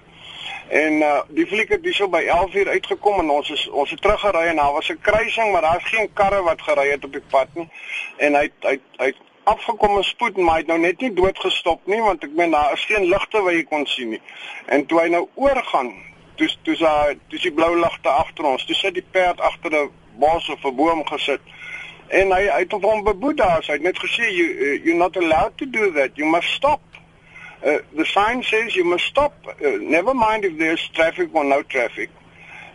[0.72, 4.02] En uh die fliek het hierso by 11 uur uitgekom en ons is ons het
[4.02, 7.28] teruggery en daar was 'n kruising, maar daar's geen karre wat gery het op die
[7.30, 7.68] pad nie.
[8.18, 12.02] En hy hy hy afgekom en spoed maar hy het nou net nie doodgestop nie
[12.02, 14.22] want ek meen daar is geen ligte wat jy kon sien nie.
[14.66, 15.94] En toe hy nou oorgaan,
[16.36, 19.90] toe toe sy toe sy blou ligte agter ons, toe sit die perd agter 'n
[20.16, 21.42] bos of 'n boom gesit.
[22.12, 23.64] En hy hy het hom beboet daar.
[23.66, 26.18] Hy het net gesê you uh, you're not allowed to do that.
[26.20, 26.82] You must stop.
[27.64, 29.34] Uh, the sign says you must stop.
[29.48, 32.10] Uh, never mind if there's traffic or no traffic.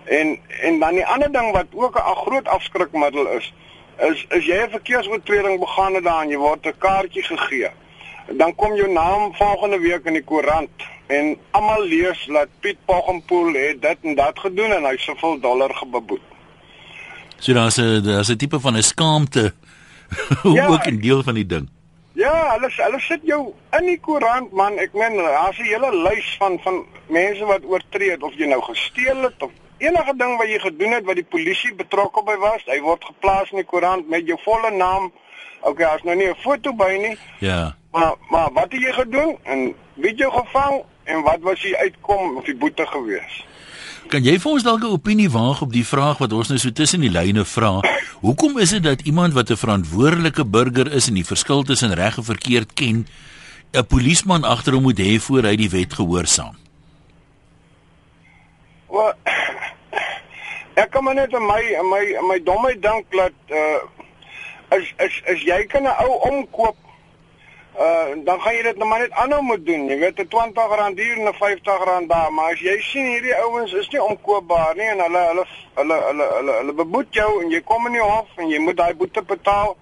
[0.05, 3.53] En en dan die ander ding wat ook 'n groot afskrikmiddel is,
[3.99, 7.71] is is jy 'n verkeersoortreding begaan het daar en jy word 'n kaartjie gegee.
[8.27, 10.71] Dan kom jou naam volgende week in die koerant
[11.07, 15.75] en almal lees dat Piet Poggenpoel het dit en dat gedoen en hy soveel dollar
[15.75, 16.25] gebeboet.
[17.39, 19.53] So daar's 'n daar's 'n tipe van 'n skaamte
[20.43, 21.69] ja, ook 'n deel van die ding.
[22.13, 24.79] Ja, hulle hulle sit jou in die koerant man.
[24.79, 28.63] Ek meen daar's 'n hele lys van van mense wat oortree het of jy nou
[28.63, 32.63] gesteel het of enige ding wat jy gedoen het wat die polisie betrokke by was,
[32.67, 35.13] hy word geplaas in die koerant met jou volle naam.
[35.61, 37.19] Okay, as nou nie 'n foto by nie.
[37.41, 37.77] Ja.
[37.93, 41.77] Maar maar wat het jy gedoen en wie het jou gevang en wat was die
[41.77, 43.45] uitkom of die boete gewees?
[44.07, 46.71] Kan jy vir ons dalk 'n opinie waag op die vraag wat ons nou so
[46.71, 47.81] tussen die lyne vra?
[48.23, 52.17] Hoekom is dit dat iemand wat 'n verantwoordelike burger is en die verskil tussen reg
[52.17, 53.07] en verkeerd ken,
[53.73, 56.57] 'n polisieman agter hom moet hê voor hy die wet gehoorsaam?
[58.89, 59.13] Wel
[60.83, 63.83] ek kom net in my in my in my domheid dink dat uh
[64.69, 66.77] as as as jy kan 'n ou omkoop
[67.79, 69.87] uh dan gaan jy dit nou maar net aanhou moet doen.
[69.89, 73.73] Jy weet 'n R20 hier en 'n R50 daar, maar as jy sien hierdie ouens
[73.73, 77.61] is nie omkoopbaar nie en hulle hulle hulle hulle hulle, hulle beboet jou en jy
[77.61, 79.77] kom in die hof en jy moet daai boete betaal.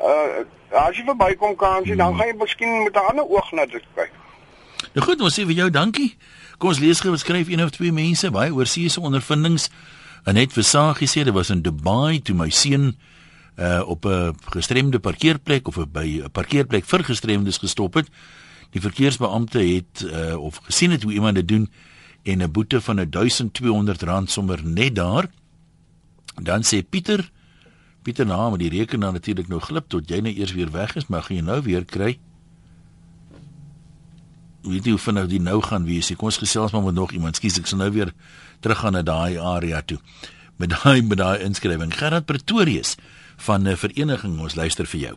[0.00, 3.66] Uh as jy verbykom kan sien, dan gaan jy miskien met 'n ander oog na
[3.66, 4.10] dit kyk.
[4.94, 6.16] Nou goed, ons sê vir jou dankie.
[6.58, 9.70] Kom ons lees gou skryf een of twee mense baie oorseese ondervindings.
[10.24, 12.96] Anet Versagie sê dit was in Dubai toe my seun
[13.56, 18.08] uh op 'n gestremde parkeerplek of by 'n parkeerplek vir gestremdes gestop het.
[18.70, 21.70] Die verkeersbeampte het uh of gesien het hoe iemand dit doen
[22.22, 25.30] en 'n boete van 1200 rand sommer net daar.
[26.42, 27.30] Dan sê Pieter
[28.02, 31.06] Pieter naam, nou, die rekenaar natuurlik nou glip tot jy nou eers weer weg is,
[31.06, 32.16] maar gaan jy nou weer kry?
[34.62, 36.10] Weet jy hoe vinnig die nou gaan wees?
[36.18, 37.38] Kom ons gesels maar met nog iemand.
[37.38, 38.10] Skus, ek sal nou weer
[38.62, 39.98] teruggaan na daai area toe.
[40.58, 41.94] Met daai met daai inskrywing.
[41.94, 42.96] Gerard Pretorius
[43.44, 45.16] van 'n vereniging ons luister vir jou.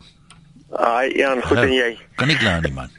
[0.70, 1.98] Ai, Jan, goed en jy?
[2.14, 2.90] Kan ek klaar nie man.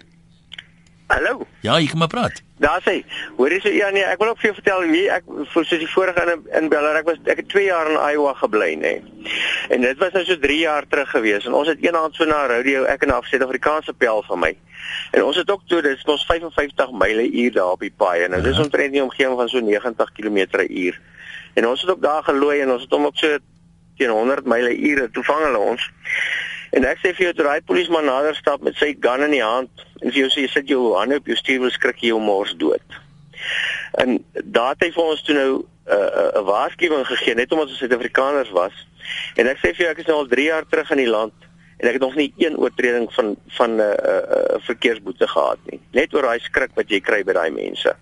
[1.07, 1.45] Hallo.
[1.63, 2.41] Ja, ek kom maar praat.
[2.59, 2.97] Daar sê,
[3.37, 5.79] hoor jy so ja nee, ek wil ook vir jou vertel wie ek vir soos
[5.79, 8.93] die vorige in in Beller, ek was ek het 2 jaar in Iowa gebly nê.
[9.71, 12.41] En dit was nou so 3 jaar terug gewees en ons het eendag so na
[12.51, 14.53] rodeo ek en 'n Suid-Afrikaanse pel van my.
[15.11, 18.31] En ons het ook toe dis ons 55 myle uur daar op die paai en
[18.31, 20.99] nou dis omtrent nie omgewing van so 90 km/h.
[21.53, 23.37] En ons het ook daar gelooi en ons het hom ook so
[23.97, 25.89] teen 100 myle ure toe vang hulle ons.
[26.75, 29.43] En ek sê vir jou dat daai polisieman nader stap met sy gun in die
[29.43, 32.21] hand en vir jou sê sit jou hande op jou stuur wil skrik jy jou
[32.21, 32.99] mors dood.
[34.03, 37.69] En daar het hy vir ons toe nou 'n uh, 'n waarskuwing gegee net omdat
[37.69, 38.75] ons Suid-Afrikaners was.
[39.35, 41.33] En ek sê vir jou ek is nou al 3 jaar terug in die land
[41.77, 45.79] en ek het nog nie een oortreding van van 'n uh, uh, verkeersboete gehad nie.
[45.91, 47.95] Net oor daai skrik wat jy kry by daai mense.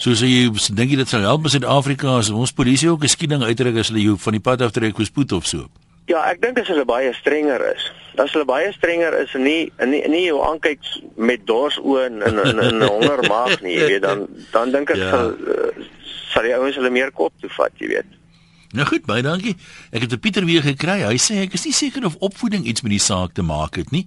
[0.00, 3.12] So sê jy dink jy dit sal help in Suid-Afrika as ons polisie ook 'n
[3.12, 5.68] skieding uitdruk as hulle jou van die pad aftrek hoe spoed of so?
[6.08, 7.84] Ja, ek dink as hulle baie strenger is.
[8.16, 10.80] As hulle baie strenger is en nie nie nie jou aankyk
[11.16, 14.90] met dors oë en in in 'n honger maag nie, jy weet, dan dan dink
[14.90, 15.10] ek ja.
[15.10, 15.84] sal uh,
[16.32, 18.08] sal die ouens hulle meer kop toe vat, jy weet.
[18.72, 19.56] Nou goed, baie dankie.
[19.92, 21.04] Ek het 'n Pieter weer gekry.
[21.04, 23.90] Hy sê ek is nie seker of opvoeding iets met die saak te maak het
[23.90, 24.06] nie.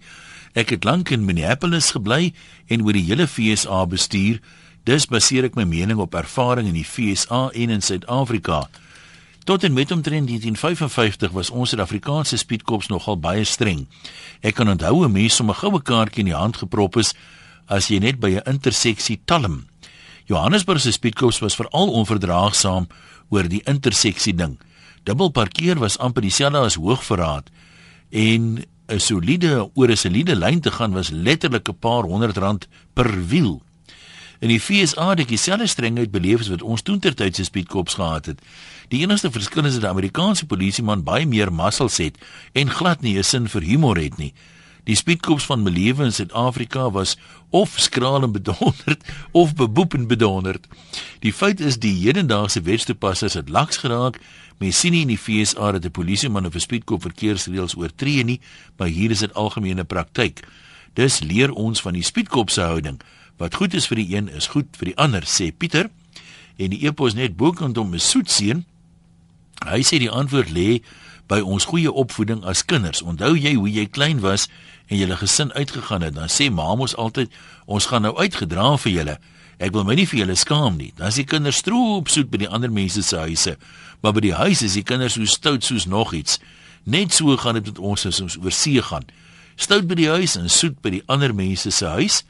[0.55, 2.33] Ek het lank in Minneapolis gebly
[2.67, 4.41] en oor die hele FSA bestuur.
[4.83, 8.65] Dis baseer ek my mening op ervaring in die FSA en in Suid-Afrika.
[9.47, 13.85] Tot en met omtrent 1955 was ons Suid-Afrikaanse speedkops nogal baie streng.
[14.43, 17.13] Ek kan onthou 'n mens om 'n goue kaartjie in die hand geprop is
[17.67, 19.67] as jy net by 'n interseksie talm.
[20.25, 22.87] Johannesburg se speedkops was veral onverdraagsaam
[23.29, 24.59] oor die interseksie ding.
[25.03, 27.49] Dubbel parkeer was amper dieselfde as hoogverraad
[28.09, 32.67] en 'n soliede oor 'n soliede lyn te gaan was letterlik 'n paar honderd rand
[32.93, 33.61] per wiel.
[34.43, 38.25] In die FSA het ek dieselfde strengheid beleef as wat ons toentertyd se speedkops gehad
[38.27, 38.41] het.
[38.91, 42.19] Die enigste verskil is dat die Amerikaanse polisieman baie meer muscles het
[42.51, 44.33] en glad nie 'n sin vir humor het nie.
[44.83, 47.15] Die speedkops van belewe in Suid-Afrika was
[47.51, 49.01] of skraal en bedonderd
[49.31, 50.67] of beboep en bedonderd.
[51.19, 54.19] Die feit is die hedendaagse wetstoepassers het laks geraak.
[54.59, 58.41] Mens sien nie in die FSA dat 'n polisieman of 'n speedkop verkeersreëls oortree nie,
[58.77, 60.43] maar hier is dit algemene praktyk.
[60.93, 62.99] Dis leer ons van die speedkop se houding.
[63.37, 65.89] Wat goed is vir die een is goed vir die ander, sê Pieter.
[66.57, 68.65] En die epos net bokant om 'n soet seun.
[69.65, 70.81] Hy sê die antwoord lê
[71.27, 73.01] by ons goeie opvoeding as kinders.
[73.01, 74.47] Onthou jy hoe jy klein was
[74.87, 77.31] en julle gesin uitgegaan het, dan sê ma mos altyd
[77.65, 79.19] ons gaan nou uitgedra vir julle.
[79.63, 80.91] Ek wil my nie vir julle skaam nie.
[80.97, 83.55] Dan is die kinders stroop soet by die ander mense se huise.
[84.01, 86.39] Maar by die huis is die kinders so stout soos nog iets.
[86.83, 89.05] Net so gaan dit met ons as ons oor see gaan.
[89.55, 92.23] Stout by die huis en soet by die ander mense se huis.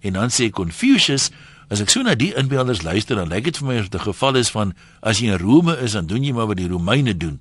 [0.00, 1.30] En dan sê Confucius,
[1.68, 4.04] as ek so na die inbeelders luister, dan lyk dit vir my of dit 'n
[4.04, 7.16] geval is van as jy in Rome is, dan doen jy maar wat die Romeine
[7.16, 7.40] doen.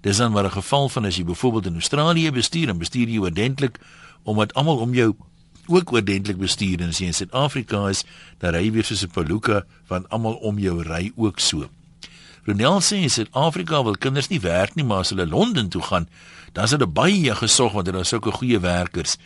[0.00, 3.18] Dis dan maar 'n geval van as jy byvoorbeeld in Australië bestuur en bestuur jy
[3.18, 3.78] oordentlik
[4.22, 5.14] omdat almal om jou
[5.66, 8.04] ook oordentlik bestuur en as jy in Suid-Afrika is,
[8.38, 11.68] dan ry jy weer soos 'n paluka want almal om jou ry ook so.
[12.44, 16.08] Ronel sê in Suid-Afrika wil kinders nie werk nie, maar as hulle Londen toe gaan,
[16.52, 19.16] dan is hulle baie gesog want hulle is sulke goeie werkers.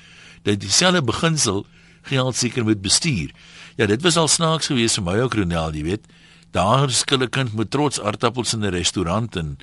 [0.42, 1.66] Dit dieselfde beginsel
[2.06, 3.32] geld seker moet bestuur.
[3.76, 6.06] Ja, dit was al snaaks geweest vir my ook Ronel, jy weet.
[6.54, 9.58] Daar skil 'n kind met trots aardappels in 'n restaurant en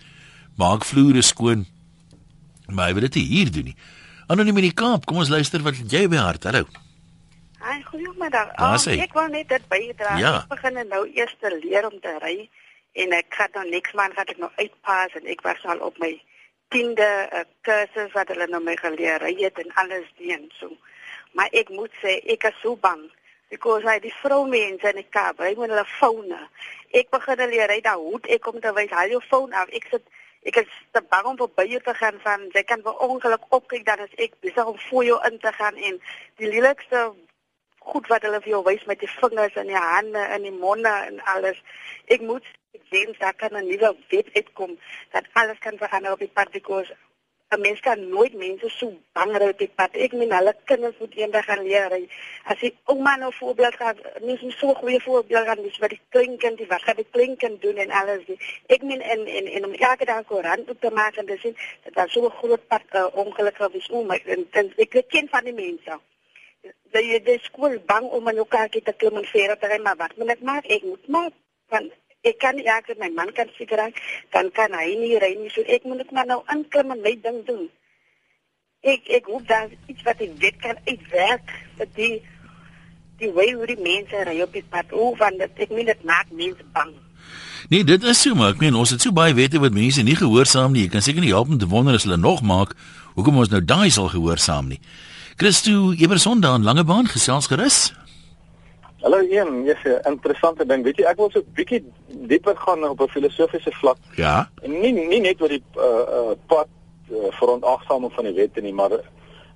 [0.58, 1.66] maak vloere skoon.
[2.68, 3.76] Maar hy wil dit hier doen nie.
[4.28, 6.44] Anoniem in die Kaap, kom ons luister wat jy by hart.
[6.44, 6.66] Hallo.
[7.62, 8.54] Hi, goeiemiddag.
[8.58, 10.18] Oh, ek wou net dit bydra.
[10.18, 10.34] Ja.
[10.42, 12.50] Ek begin nou eers te leer om te ry
[12.94, 16.00] en ek gaan nou niks man gaan ek nou uitpas en ek was al op
[16.00, 16.12] my
[16.76, 20.72] 10de uh, kursus wat hulle nou my geleer het en alles doen so.
[21.38, 23.04] Maar ek moet sê ek is so bang
[23.52, 26.40] because hy die vroumense in die Kaap, hy moet hulle fone.
[26.96, 29.72] Ek begin leer ry daar hoed ek kom te wys al jou foon af.
[29.76, 30.08] Ek sit
[30.48, 34.02] ek is te bang om verby te gaan van jy kan vir ongeluk opkyk dan
[34.08, 36.00] as ek besig om voor jou in te gaan en
[36.42, 37.12] die lelikste
[37.92, 40.90] goed wat hulle vir jou wys met die vingers en die hande en die monde
[40.90, 41.62] en alles.
[42.08, 42.48] Ek moet
[42.90, 44.80] wens dat kan 'n nuwe wet uitkom
[45.12, 46.94] dat alles kan verander op die pad because
[47.52, 49.96] 'n mens kan nooit mense so bang hou op die pad.
[50.06, 51.96] Ek meen hulle kinders moet eendag gaan leer.
[52.52, 56.02] As jy ouma nou voorbeeld gaan, mens moet so goeie voorbeeld gaan dis wat die
[56.10, 58.24] kleinkind die wat gaan die kleinkind doen en alles.
[58.68, 61.94] Ek meen in in en om elke dag koerant op te maak en dis dat
[61.94, 65.54] daar so 'n groot pad uh, ongelukkig is ouma en, en ek ken van die
[65.54, 66.00] mense
[66.94, 69.80] dat jy die skool bang om aan jou kaartjie te klim en verder te ry
[69.82, 71.30] maar wat moet ek maak ek moet maar
[71.74, 71.92] van
[72.24, 73.90] ek kan ja ek my man kan seker
[74.34, 77.40] dan kan hy nie ry nie so ek moet maar nou inklim en my ding
[77.48, 77.70] doen
[78.82, 82.22] ek ek hoop dan iets wat ek weet kan uitwerk dat die
[83.22, 86.04] die way hoe die mense ry op die pad hoe van dit ek meen dit
[86.04, 86.94] maak mense bang
[87.70, 90.18] Nee, dit is so maar ek meen ons het so baie wette wat mense nie
[90.18, 90.88] gehoorsaam nie.
[90.88, 92.74] Jy kan seker nie help om te wonder as hulle nog maak
[93.14, 94.80] hoekom ons nou daai sal gehoorsaam nie.
[95.38, 97.94] Christo Eberson daar in Langebaan gesels gerus.
[99.02, 100.84] Hallo Ian, jy's 'n interessante ding.
[100.84, 101.82] Weet jy, ek wil so 'n bietjie
[102.30, 103.98] dieper gaan op 'n filosofiese vlak.
[104.16, 104.50] Ja.
[104.62, 106.68] En nie nie net oor die uh uh pad
[107.10, 108.92] uh, verontagsaming van die wette nie, maar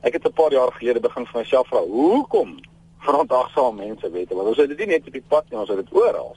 [0.02, 2.58] ek het 'n paar jaar gelede begin vir myself vra, hoekom
[3.00, 4.36] verontagsaam mense wette?
[4.36, 6.36] Want ons het dit nie net op die pad nie, ons het dit oral.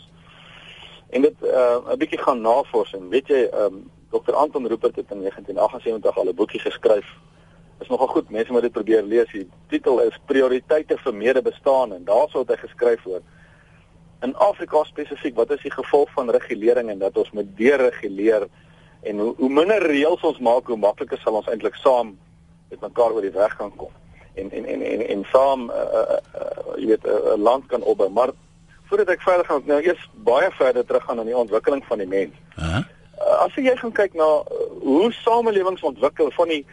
[1.10, 3.08] En dit uh 'n bietjie gaan navorsing.
[3.08, 4.34] Weet jy, um Dr.
[4.34, 7.06] Anton Rupert het in 1978 al 'n boekie geskryf
[7.80, 8.30] is nogal goed.
[8.30, 9.30] Mense moet dit probeer lees.
[9.32, 13.22] Die titel is Prioriteite vir medebestaan en daarso het hy geskryf oor
[14.22, 18.48] in Afrika spesifiek wat is die gevolg van regulering en dat ons moet dereguleer
[19.02, 22.16] en hoe, hoe minder reëls ons maak, hoe makliker sal ons eintlik saam
[22.68, 23.92] met mekaar oor die weg kan kom.
[24.34, 27.66] En en en en, en saam uh, uh, uh, jy weet 'n uh, uh, land
[27.66, 28.10] kan opbou.
[28.10, 28.34] Maar
[28.90, 32.06] voordat ek verder gaan, nou eers baie verder terug gaan aan die ontwikkeling van die
[32.06, 32.34] mens.
[32.56, 32.82] Uh -huh.
[33.20, 36.66] uh, as jy gaan kyk na uh, hoe samelewings ontwikkel van die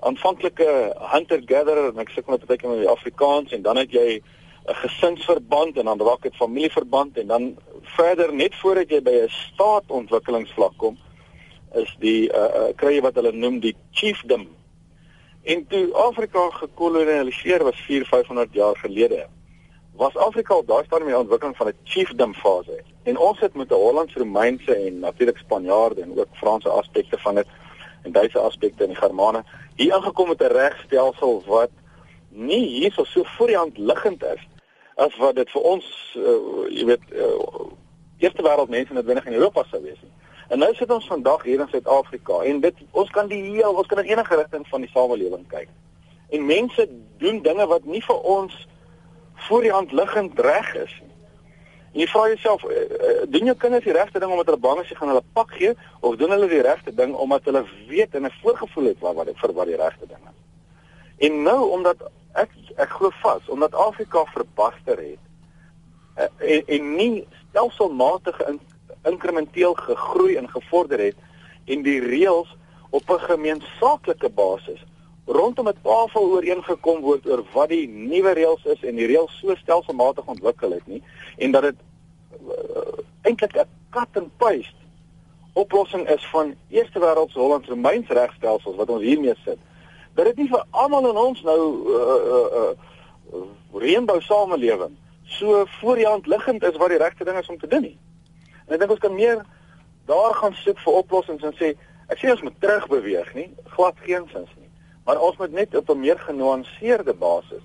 [0.00, 0.68] aanvanklike
[1.12, 4.20] hunter gatherer en ek sê net baie met die Afrikaans en dan het jy
[4.68, 7.56] 'n gesinsverband en dan raak dit familieverband en dan
[7.96, 10.96] verder net voordat jy by 'n staatontwikkelingsvlak kom
[11.74, 14.48] is die uh, uh kry jy wat hulle noem die chiefdom.
[15.42, 19.26] En toe Afrika gekolonialiseer was 4 500 jaar gelede
[20.00, 22.82] was Afrika op daai stadium in die ontwikkeling van 'n chiefdom fase.
[23.02, 27.46] En ons het met die Hollands-Romeinse en natuurlik Spanjaarde en ook Franse aspekte van dit
[28.02, 29.44] en Duitse aspekte in die Germane
[29.76, 31.70] hier aangekom met 'n regstelsel wat
[32.28, 34.42] nie hierso so voor die hand liggend is
[34.94, 35.84] as wat dit vir ons
[36.16, 37.68] uh, jy weet uh,
[38.18, 40.12] eerste wêreld mense net wenig in Europa sou wees nie.
[40.48, 43.86] En nou sit ons vandag hier in Suid-Afrika en dit ons kan die heel ons
[43.86, 45.68] kan in enige rigting van die samelewing kyk.
[46.30, 46.88] En mense
[47.18, 48.66] doen dinge wat nie vir ons
[49.46, 51.09] voor die hand liggend reg is nie.
[51.92, 54.88] Jy vra jouself, uh, uh, doen jou kinders die regte ding omdat hulle bang is
[54.92, 58.26] jy gaan hulle pak gee of doen hulle die regte ding omdat hulle weet en
[58.26, 60.38] 'n voorgevoel het wat wat vir wat die regte ding is?
[61.26, 65.24] En nou omdat ek ek glo vas omdat Afrika verbaster het
[66.18, 68.60] uh, en, en nie stelselmatig in,
[69.04, 71.16] inkrementeel gegroei en gevorder het
[71.66, 72.56] en die reëls
[72.90, 74.84] op 'n gemeensaaklike basis
[75.26, 79.54] rondom 'n tafel ooreengekom word oor wat die nuwe reëls is en die reëls so
[79.54, 81.02] stelselmatig ontwikkel het nie
[81.40, 81.80] en dat dit
[82.48, 84.78] uh, eintlik 'n cut and paste
[85.52, 89.58] oplossing is van eerste wêreld se Hollandse Romeinse regstelsels wat ons hiermee sit.
[90.14, 95.96] Dat dit nie vir almal in ons nou uh uh, uh reënbou samelewing so voor
[95.96, 97.98] die hand liggend is wat die regte ding is om te doen nie.
[98.66, 99.44] En ek dink ons kan meer
[100.06, 101.74] daar gaan soek vir oplossings en sê
[102.08, 104.70] ek sê ons moet terugbeweeg nie, glad geensins nie
[105.10, 107.64] maar ons moet net op 'n meer genuanceerde basis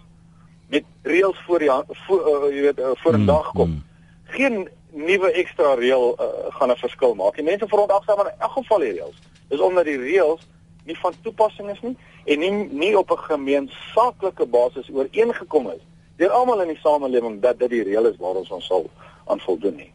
[0.68, 1.72] met reëls voor die
[2.08, 3.70] voor uh, jy weet uh, voor 'n mm, dag kom.
[3.70, 3.84] Mm.
[4.24, 7.36] Geen nuwe ekstra reël uh, gaan 'n verskil maak.
[7.36, 9.18] Die mense veronderstel maar in elk geval die reëls.
[9.48, 10.42] Dis omdat die reëls
[10.86, 15.84] nie van toepassing is nie en nie nie op 'n gemeensaaklike basis ooreengekom is
[16.18, 18.90] deur almal in die samelewing dat dit die reël is waar ons ons sal
[19.26, 19.92] aan voldoen nie.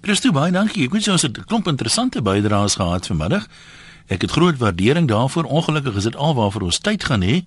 [0.00, 0.84] Christo baie dankie.
[0.84, 3.46] Ek wens ons het 'n klomp interessante bydraes gehad vanmiddag.
[4.06, 5.44] Ek het groot waardering daarvoor.
[5.44, 7.44] Ongelukkig is dit alwaarvoor ons tyd gaan hê.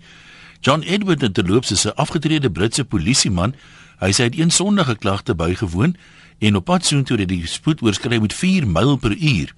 [0.64, 3.56] John Edward het terloops is 'n afgetrede Britse polisieman.
[4.00, 5.96] Hy sê hy het een sondige klagte bygewoon
[6.40, 9.54] en op pad soontoe het die spoed oorskry met 4 myl per uur.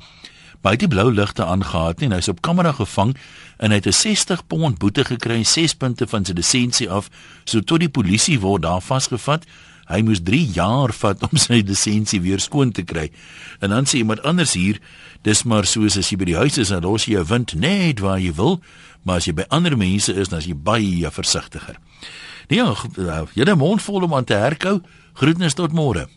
[0.61, 3.17] Maar hy het die blou ligte aangehaat en hy's op kamera gevang
[3.57, 7.09] en hy het 'n 60 pond boete gekry, 6 punte van sy lisensie af,
[7.43, 9.45] so tot die polisie word daar vasgevat.
[9.85, 13.11] Hy moes 3 jaar vat om sy lisensie weer skoon te kry.
[13.59, 14.79] En dan sê iemand anders hier,
[15.21, 17.99] dis maar soos as jy by die huis is en los jy jou wind net
[17.99, 18.61] waar jy wil,
[19.05, 21.77] maar as jy by ander mense is, dan is jy baie versigtiger.
[22.49, 24.81] Nee, ja, jy het 'n mond vol om aan te herkou.
[25.13, 26.07] Groetnis tot môre.